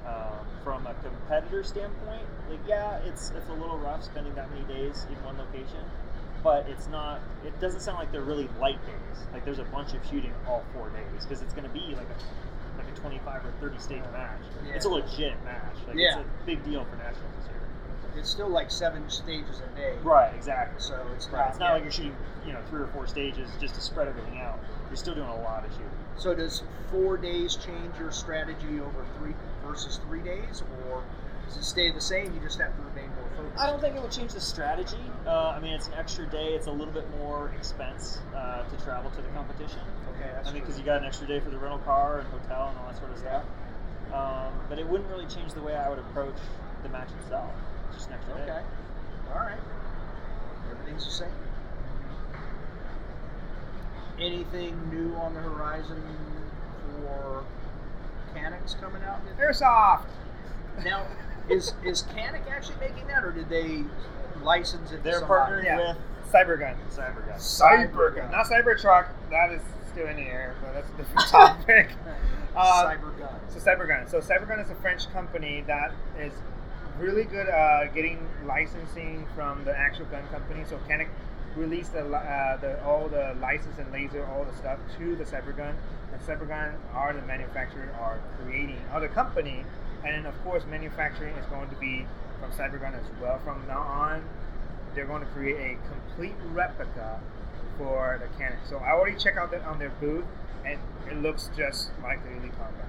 Um, 0.05 0.45
from 0.63 0.87
a 0.87 0.93
competitor 0.95 1.63
standpoint, 1.63 2.23
like 2.49 2.59
yeah, 2.67 2.97
it's 3.05 3.31
it's 3.37 3.49
a 3.49 3.53
little 3.53 3.77
rough 3.77 4.03
spending 4.03 4.33
that 4.35 4.49
many 4.51 4.65
days 4.65 5.05
in 5.09 5.15
one 5.23 5.37
location, 5.37 5.83
but 6.43 6.67
it's 6.67 6.87
not. 6.87 7.21
It 7.45 7.59
doesn't 7.61 7.81
sound 7.81 7.99
like 7.99 8.11
they're 8.11 8.21
really 8.21 8.49
light 8.59 8.83
days. 8.85 9.25
Like 9.31 9.45
there's 9.45 9.59
a 9.59 9.63
bunch 9.65 9.93
of 9.93 10.03
shooting 10.09 10.33
all 10.47 10.63
four 10.73 10.89
days 10.89 11.23
because 11.23 11.41
it's 11.43 11.53
going 11.53 11.67
to 11.67 11.73
be 11.73 11.95
like 11.95 12.09
a 12.09 12.77
like 12.81 12.87
a 12.91 12.99
25 12.99 13.45
or 13.45 13.51
30 13.61 13.79
stage 13.79 14.01
match. 14.11 14.41
Yeah. 14.65 14.73
It's 14.75 14.85
a 14.85 14.89
legit 14.89 15.33
match. 15.45 15.75
Like 15.87 15.95
Yeah. 15.97 16.19
it's 16.19 16.27
a 16.27 16.45
big 16.45 16.63
deal 16.65 16.83
for 16.85 16.95
nationals 16.97 17.33
this 17.37 17.47
year. 17.49 17.61
It's 18.17 18.29
still 18.29 18.49
like 18.49 18.69
seven 18.71 19.09
stages 19.09 19.61
a 19.61 19.75
day. 19.77 19.95
Right, 20.03 20.33
exactly. 20.35 20.79
So 20.81 21.05
it's 21.15 21.27
Right. 21.29 21.39
not. 21.39 21.49
It's 21.49 21.59
not 21.59 21.67
yeah. 21.67 21.73
like 21.73 21.83
you're 21.83 21.91
shooting, 21.91 22.15
you 22.45 22.53
know, 22.53 22.61
three 22.69 22.81
or 22.81 22.87
four 22.87 23.07
stages 23.07 23.49
just 23.59 23.75
to 23.75 23.81
spread 23.81 24.07
everything 24.07 24.39
out. 24.39 24.59
You're 24.89 24.97
still 24.97 25.15
doing 25.15 25.29
a 25.29 25.41
lot 25.41 25.65
of 25.65 25.71
shooting. 25.71 25.89
So 26.17 26.35
does 26.35 26.63
four 26.91 27.17
days 27.17 27.55
change 27.55 27.97
your 27.97 28.11
strategy 28.11 28.79
over 28.79 29.05
three 29.17 29.33
versus 29.65 29.97
three 30.07 30.21
days, 30.21 30.61
or 30.89 31.03
does 31.47 31.57
it 31.57 31.63
stay 31.63 31.89
the 31.91 32.01
same? 32.01 32.33
You 32.33 32.39
just 32.41 32.59
have 32.59 32.75
to 32.75 32.81
remain 32.83 33.09
more 33.15 33.29
focused. 33.35 33.59
I 33.59 33.67
don't 33.67 33.79
think 33.79 33.95
it 33.95 34.01
would 34.01 34.11
change 34.11 34.33
the 34.33 34.41
strategy. 34.41 34.97
Uh, 35.25 35.49
I 35.49 35.59
mean, 35.59 35.73
it's 35.73 35.87
an 35.87 35.93
extra 35.93 36.25
day. 36.25 36.53
It's 36.53 36.67
a 36.67 36.71
little 36.71 36.93
bit 36.93 37.09
more 37.17 37.51
expense 37.57 38.19
uh, 38.35 38.63
to 38.63 38.83
travel 38.83 39.09
to 39.11 39.21
the 39.21 39.29
competition. 39.29 39.79
Okay, 40.15 40.29
that's 40.33 40.49
I 40.49 40.53
mean, 40.53 40.61
because 40.61 40.77
you 40.77 40.85
got 40.85 40.99
an 40.99 41.05
extra 41.05 41.27
day 41.27 41.39
for 41.39 41.49
the 41.49 41.57
rental 41.57 41.79
car 41.79 42.19
and 42.19 42.27
hotel 42.29 42.67
and 42.69 42.77
all 42.79 42.87
that 42.87 42.97
sort 42.99 43.11
of 43.11 43.17
stuff. 43.17 43.43
Um, 44.13 44.53
but 44.67 44.77
it 44.77 44.87
wouldn't 44.87 45.09
really 45.09 45.25
change 45.27 45.53
the 45.53 45.61
way 45.61 45.75
I 45.75 45.89
would 45.89 45.99
approach 45.99 46.35
the 46.83 46.89
match 46.89 47.09
itself. 47.23 47.49
It's 47.93 47.97
just 47.97 48.09
an 48.09 48.15
extra 48.15 48.35
day. 48.35 48.51
Okay. 48.51 48.61
All 49.33 49.39
right. 49.39 49.57
Everything's 50.71 51.05
the 51.05 51.11
same. 51.11 51.29
Anything 54.19 54.77
new 54.89 55.15
on 55.15 55.33
the 55.33 55.39
horizon 55.39 56.01
for 56.95 57.43
Canik's 58.35 58.75
coming 58.75 59.01
out? 59.03 59.19
Airsoft. 59.39 60.05
Now, 60.85 61.05
is 61.49 61.73
is 61.83 62.03
Canik 62.03 62.49
actually 62.49 62.75
making 62.79 63.07
that, 63.07 63.23
or 63.23 63.31
did 63.31 63.49
they 63.49 63.83
license 64.43 64.91
it? 64.91 64.97
to 64.97 65.03
They're 65.03 65.19
somebody? 65.19 65.53
partnering 65.53 65.65
Yeah. 65.65 65.77
with 65.77 65.97
Cybergun. 66.31 66.75
Cybergun. 66.89 67.35
Cybergun. 67.37 68.31
Not 68.31 68.45
Cybertruck. 68.45 69.07
That 69.31 69.51
is 69.51 69.61
still 69.91 70.07
in 70.07 70.17
the 70.17 70.21
air, 70.23 70.55
but 70.61 70.73
that's 70.73 70.89
a 70.89 70.97
different 70.97 71.27
topic. 71.29 71.89
Uh, 72.55 72.85
Cybergun. 72.85 73.29
So 73.49 73.59
Cybergun. 73.59 74.09
So 74.09 74.19
Cybergun 74.19 74.63
is 74.63 74.69
a 74.69 74.75
French 74.75 75.11
company 75.11 75.63
that 75.67 75.91
is 76.19 76.31
really 76.99 77.23
good 77.23 77.47
at 77.47 77.93
getting 77.93 78.19
licensing 78.45 79.27
from 79.35 79.63
the 79.65 79.77
actual 79.77 80.05
gun 80.05 80.27
company. 80.29 80.63
So 80.69 80.77
Canik 80.89 81.07
released 81.55 81.93
the, 81.93 82.05
uh, 82.05 82.57
the 82.57 82.83
all 82.83 83.07
the 83.07 83.35
license 83.41 83.77
and 83.77 83.91
laser, 83.91 84.25
all 84.25 84.45
the 84.45 84.55
stuff 84.55 84.79
to 84.97 85.15
the 85.15 85.23
Cybergun, 85.23 85.73
and 86.13 86.21
Cybergun 86.25 86.73
are 86.93 87.13
the 87.13 87.21
manufacturer 87.23 87.89
are 87.99 88.19
creating 88.43 88.77
other 88.93 89.07
company, 89.07 89.63
and 90.03 90.13
then 90.13 90.25
of 90.25 90.43
course 90.43 90.63
manufacturing 90.69 91.35
is 91.35 91.45
going 91.47 91.69
to 91.69 91.75
be 91.75 92.05
from 92.39 92.51
Cybergun 92.51 92.93
as 92.93 93.05
well. 93.21 93.39
From 93.43 93.65
now 93.67 93.81
on, 93.81 94.23
they're 94.95 95.05
going 95.05 95.21
to 95.21 95.27
create 95.29 95.57
a 95.57 95.87
complete 95.93 96.35
replica 96.53 97.19
for 97.77 98.19
the 98.21 98.27
Canik. 98.41 98.57
So 98.69 98.77
I 98.77 98.91
already 98.91 99.17
checked 99.17 99.37
out 99.37 99.51
that 99.51 99.63
on 99.63 99.79
their 99.79 99.91
booth, 100.01 100.25
and 100.65 100.79
it 101.09 101.21
looks 101.21 101.49
just 101.55 101.91
like 102.03 102.23
the 102.23 102.31
Elite 102.31 102.51
Combat. 102.57 102.87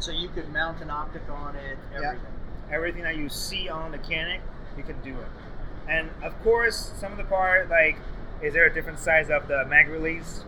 So 0.00 0.12
you 0.12 0.28
could 0.28 0.52
mount 0.52 0.80
an 0.80 0.90
optic 0.90 1.22
on 1.28 1.56
it, 1.56 1.76
Yeah. 1.92 2.08
everything. 2.08 2.32
Everything 2.70 3.02
that 3.02 3.16
you 3.16 3.28
see 3.28 3.68
on 3.68 3.92
the 3.92 3.98
Canik, 3.98 4.40
you 4.76 4.82
can 4.82 5.00
do 5.02 5.10
it. 5.10 5.28
And 5.88 6.10
of 6.22 6.38
course, 6.42 6.92
some 7.00 7.12
of 7.12 7.18
the 7.18 7.24
part, 7.24 7.68
like, 7.70 7.96
is 8.42 8.52
there 8.54 8.66
a 8.66 8.72
different 8.72 8.98
size 8.98 9.30
of 9.30 9.48
the 9.48 9.64
mag 9.66 9.88
release? 9.88 10.42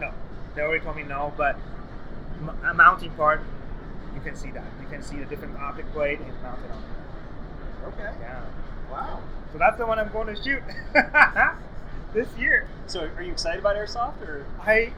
No. 0.00 0.10
They 0.54 0.62
already 0.62 0.84
told 0.84 0.96
me 0.96 1.02
no, 1.02 1.32
but 1.36 1.56
m- 2.40 2.56
a 2.64 2.74
mounting 2.74 3.10
part, 3.12 3.40
you 4.14 4.20
can 4.20 4.36
see 4.36 4.50
that. 4.52 4.64
You 4.80 4.86
can 4.88 5.02
see 5.02 5.16
the 5.16 5.24
different 5.24 5.56
optic 5.58 5.90
plate 5.92 6.20
and 6.20 6.32
mount 6.42 6.60
it 6.64 6.70
on 6.70 6.82
there. 6.82 7.88
Okay. 8.06 8.18
Yeah. 8.20 8.40
Wow. 8.92 9.20
So 9.52 9.58
that's 9.58 9.76
the 9.78 9.86
one 9.86 9.98
I'm 9.98 10.12
going 10.12 10.34
to 10.34 10.42
shoot 10.42 10.62
this 12.14 12.28
year. 12.38 12.66
So, 12.86 13.08
are 13.16 13.22
you 13.22 13.32
excited 13.32 13.60
about 13.60 13.76
airsoft 13.76 14.20
or? 14.22 14.44
I 14.60 14.92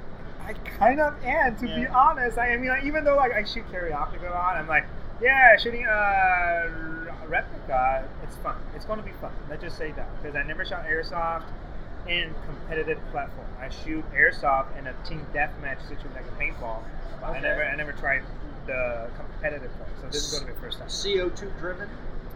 I 0.44 0.52
kind 0.78 1.00
of 1.00 1.14
am, 1.24 1.56
to 1.56 1.62
be 1.66 1.86
honest. 1.86 2.38
I, 2.38 2.52
I 2.52 2.56
mean, 2.56 2.70
even 2.84 3.04
though 3.04 3.16
like 3.16 3.32
I 3.32 3.44
shoot 3.44 3.64
carry 3.70 3.92
optic 3.92 4.20
a 4.22 4.30
lot, 4.30 4.56
I'm 4.56 4.68
like, 4.68 4.84
yeah, 5.20 5.56
shooting 5.56 5.84
a 5.84 7.06
replica, 7.28 8.08
it's 8.22 8.36
fun. 8.36 8.56
It's 8.74 8.84
going 8.84 8.98
to 8.98 9.04
be 9.04 9.12
fun. 9.20 9.32
Let's 9.48 9.62
just 9.62 9.78
say 9.78 9.92
that 9.92 10.08
because 10.22 10.36
I 10.36 10.42
never 10.42 10.64
shot 10.64 10.86
airsoft 10.86 11.44
in 12.08 12.32
competitive 12.46 12.98
platform. 13.10 13.46
I 13.60 13.68
shoot 13.68 14.04
airsoft 14.12 14.78
in 14.78 14.86
a 14.86 14.94
team 15.04 15.26
deathmatch 15.34 15.82
situation 15.82 16.10
like 16.14 16.24
a 16.24 16.42
paintball. 16.42 16.78
But 17.20 17.30
I 17.30 17.40
never 17.40 17.64
I 17.64 17.76
never 17.76 17.92
tried 17.92 18.22
the 18.66 19.08
competitive 19.16 19.76
part. 19.78 19.90
So 20.00 20.06
this 20.08 20.24
is 20.26 20.32
going 20.32 20.46
to 20.46 20.48
be 20.48 20.54
the 20.54 20.60
first 20.60 20.78
time. 20.78 20.88
CO2 20.88 21.58
driven. 21.58 21.88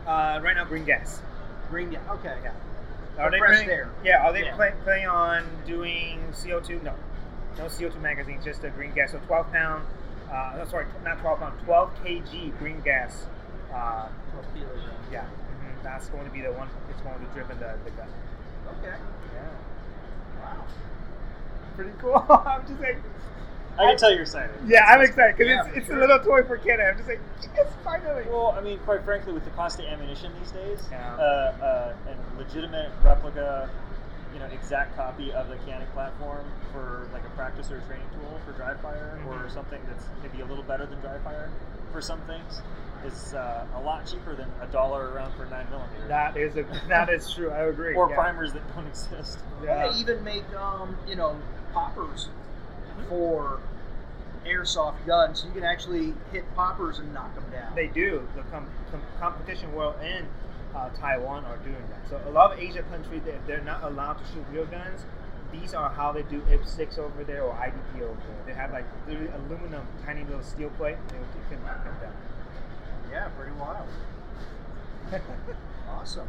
Uh, 0.07 0.41
right 0.43 0.57
now, 0.57 0.65
green 0.65 0.85
gas. 0.85 1.21
Green. 1.71 1.93
Yeah. 1.93 2.01
Okay. 2.11 2.37
Yeah. 2.43 2.53
Are 3.19 3.31
they 3.31 3.39
Compressed 3.39 3.65
planning, 3.65 3.71
air. 3.71 3.91
Yeah, 4.03 4.27
are 4.27 4.33
they 4.33 4.45
Yeah. 4.45 4.57
Play, 4.57 5.05
on 5.05 5.45
doing 5.67 6.21
CO2? 6.33 6.83
No. 6.83 6.95
No 7.59 7.65
CO2 7.67 8.01
magazine, 8.01 8.41
just 8.43 8.65
a 8.65 8.71
green 8.71 8.93
gas. 8.93 9.13
So 9.13 9.19
12 9.27 9.53
pound, 9.53 9.85
uh, 10.31 10.55
no, 10.59 10.65
sorry, 10.67 10.87
not 11.05 11.21
12 11.21 11.39
pound, 11.39 11.61
12 11.65 11.91
kg 12.05 12.59
green 12.59 12.81
gas. 12.83 13.27
Uh, 13.75 14.09
yeah, 15.13 15.23
mhm, 15.23 15.83
that's 15.83 16.09
going 16.09 16.25
to 16.25 16.31
be 16.31 16.41
the 16.41 16.53
one 16.53 16.69
that's 16.89 17.01
going 17.03 17.19
to 17.19 17.27
driven 17.35 17.59
the, 17.59 17.75
the 17.85 17.91
gun. 17.93 18.09
Okay. 18.79 18.97
Yeah. 19.35 20.43
Wow. 20.43 20.65
Pretty 21.77 21.91
cool. 22.01 22.25
I'm 22.47 22.67
just 22.67 22.81
like, 22.81 22.97
I 23.79 23.85
can 23.85 23.97
tell 23.99 24.11
you're 24.13 24.23
excited. 24.23 24.51
yeah, 24.67 24.85
I'm 24.87 25.01
excited 25.01 25.37
because 25.37 25.49
Yeah, 25.49 25.67
it's, 25.69 25.77
it's 25.79 25.87
sure. 25.87 25.97
a 25.97 26.01
little 26.01 26.19
toy 26.19 26.43
for 26.43 26.59
Canada. 26.59 26.91
I'm 26.91 26.97
just 26.97 27.09
like, 27.09 27.21
yes, 27.57 27.67
finally. 27.85 28.25
Well, 28.29 28.55
I 28.57 28.61
mean, 28.61 28.79
quite 28.81 29.03
frankly, 29.05 29.33
with 29.33 29.45
the 29.45 29.51
cost 29.51 29.79
of 29.79 29.87
ammunition 29.87 30.33
these 30.41 30.51
days, 30.51 30.81
Yeah. 30.91 31.15
uh, 31.15 31.23
uh, 31.63 31.95
a 32.11 32.39
legitimate 32.39 32.91
replica, 33.05 33.71
you 34.33 34.39
know, 34.39 34.47
exact 34.47 34.97
copy 34.97 35.33
of 35.33 35.49
the 35.49 35.57
Canik 35.57 35.93
platform 35.93 36.45
for 36.73 37.09
like 37.13 37.25
a 37.25 37.31
practice 37.31 37.71
or 37.71 37.79
a 37.79 37.83
training 37.83 38.07
tool 38.13 38.41
for 38.47 38.53
dry 38.53 38.75
fire, 38.75 39.19
or 39.29 39.49
something 39.51 39.81
that's 39.89 40.05
maybe 40.23 40.43
a 40.43 40.47
little 40.47 40.65
better 40.65 40.87
than 40.87 41.01
dry 41.01 41.19
fire 41.19 41.51
for 41.93 42.01
some 42.01 42.21
things, 42.23 42.63
is 43.05 43.35
uh, 43.35 43.67
a 43.75 43.81
lot 43.81 44.07
cheaper 44.07 44.35
than 44.35 44.49
a 44.61 44.67
dollar 44.67 45.11
around 45.11 45.35
for 45.37 45.47
nine 45.47 45.69
millimeter. 45.71 46.07
That 46.09 46.37
is 46.37 46.57
a 46.57 46.65
that 46.89 47.09
is 47.09 47.33
true. 47.33 47.51
I 47.51 47.65
agree. 47.65 47.95
or 47.95 48.09
yeah. 48.09 48.17
primers 48.17 48.53
that 48.53 48.63
don't 48.75 48.87
exist. 48.87 49.39
Yeah. 49.65 49.89
They 49.89 49.99
even 49.99 50.23
make 50.23 50.45
um, 50.55 50.97
you 51.09 51.17
know 51.17 51.37
poppers 51.73 52.29
for 53.09 53.61
airsoft 54.47 55.07
guns. 55.07 55.45
You 55.47 55.53
can 55.53 55.65
actually 55.65 56.15
hit 56.33 56.45
poppers 56.55 56.99
and 56.99 57.13
knock 57.13 57.35
them 57.35 57.45
down. 57.51 57.75
They 57.75 57.89
do. 57.89 58.27
The 58.37 58.43
com- 58.45 58.69
com- 58.91 59.03
competition 59.19 59.73
world 59.75 59.97
in 60.03 60.27
uh, 60.75 60.89
Taiwan 60.91 61.45
are 61.45 61.57
doing 61.59 61.83
that. 61.91 62.09
So 62.09 62.21
a 62.29 62.31
lot 62.31 62.53
of 62.53 62.59
Asia 62.59 62.83
countries, 62.83 63.23
they're, 63.25 63.41
they're 63.47 63.65
not 63.65 63.83
allowed 63.83 64.15
to 64.15 64.25
shoot 64.33 64.45
real 64.53 64.67
guns. 64.67 65.03
These 65.53 65.75
are 65.75 65.91
how 65.91 66.13
they 66.13 66.23
do 66.23 66.41
IPSC 66.43 66.99
over 66.99 67.25
there 67.25 67.43
or 67.43 67.55
IDP 67.55 68.03
over 68.03 68.15
there. 68.15 68.43
They 68.47 68.55
have 68.55 68.73
like 68.73 68.85
literally 69.09 69.31
aluminum, 69.33 69.87
tiny 70.07 70.25
little 70.25 70.43
steel 70.43 70.71
plate. 70.71 70.97
They 71.09 71.17
you 71.17 71.25
can 71.49 71.65
knock 71.65 71.85
them 71.85 71.95
down. 72.01 72.13
yeah, 73.11 73.29
pretty 73.37 73.53
wild. 73.53 73.89
Awesome. 75.91 76.29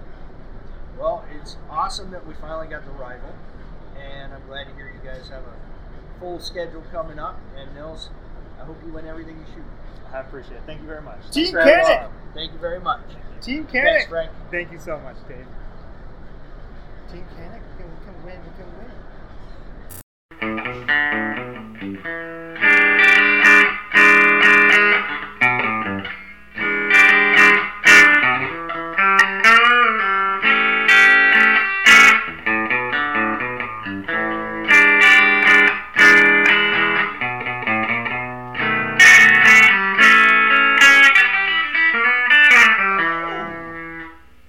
Well, 0.99 1.23
it's 1.39 1.55
awesome 1.69 2.11
that 2.11 2.25
we 2.27 2.33
finally 2.33 2.67
got 2.67 2.83
the 2.85 2.91
rival, 2.91 3.33
and 3.97 4.33
I'm 4.33 4.45
glad 4.47 4.67
to 4.67 4.75
hear 4.75 4.87
you 4.87 5.07
guys 5.07 5.29
have 5.29 5.43
a 5.43 6.19
full 6.19 6.39
schedule 6.39 6.83
coming 6.91 7.19
up. 7.19 7.39
And 7.55 7.73
Nils, 7.73 8.09
I 8.59 8.65
hope 8.65 8.77
you 8.85 8.91
win 8.91 9.07
everything 9.07 9.37
you 9.37 9.45
shoot. 9.53 9.63
I 10.13 10.19
appreciate 10.19 10.57
it. 10.57 10.63
Thank 10.65 10.81
you 10.81 10.87
very 10.87 11.01
much. 11.01 11.29
Team 11.31 11.53
Thanks 11.53 12.11
for 12.33 12.39
having 12.39 12.49
us 12.49 12.49
Canik! 12.49 12.49
on. 12.49 12.49
Thank 12.49 12.53
you 12.53 12.59
very 12.59 12.79
much. 12.79 13.01
Team 13.41 13.67
Thanks, 13.67 14.05
Frank. 14.07 14.31
Thank 14.51 14.71
you 14.71 14.79
so 14.79 14.99
much, 14.99 15.17
Dave. 15.27 15.47
Team 17.11 17.25
Canik, 17.37 17.61
we 17.77 17.83
can, 17.83 17.89
we 17.91 18.05
can 18.05 18.15
win. 18.25 18.39
We 18.45 18.51
can 18.57 18.67
win. 22.31 22.40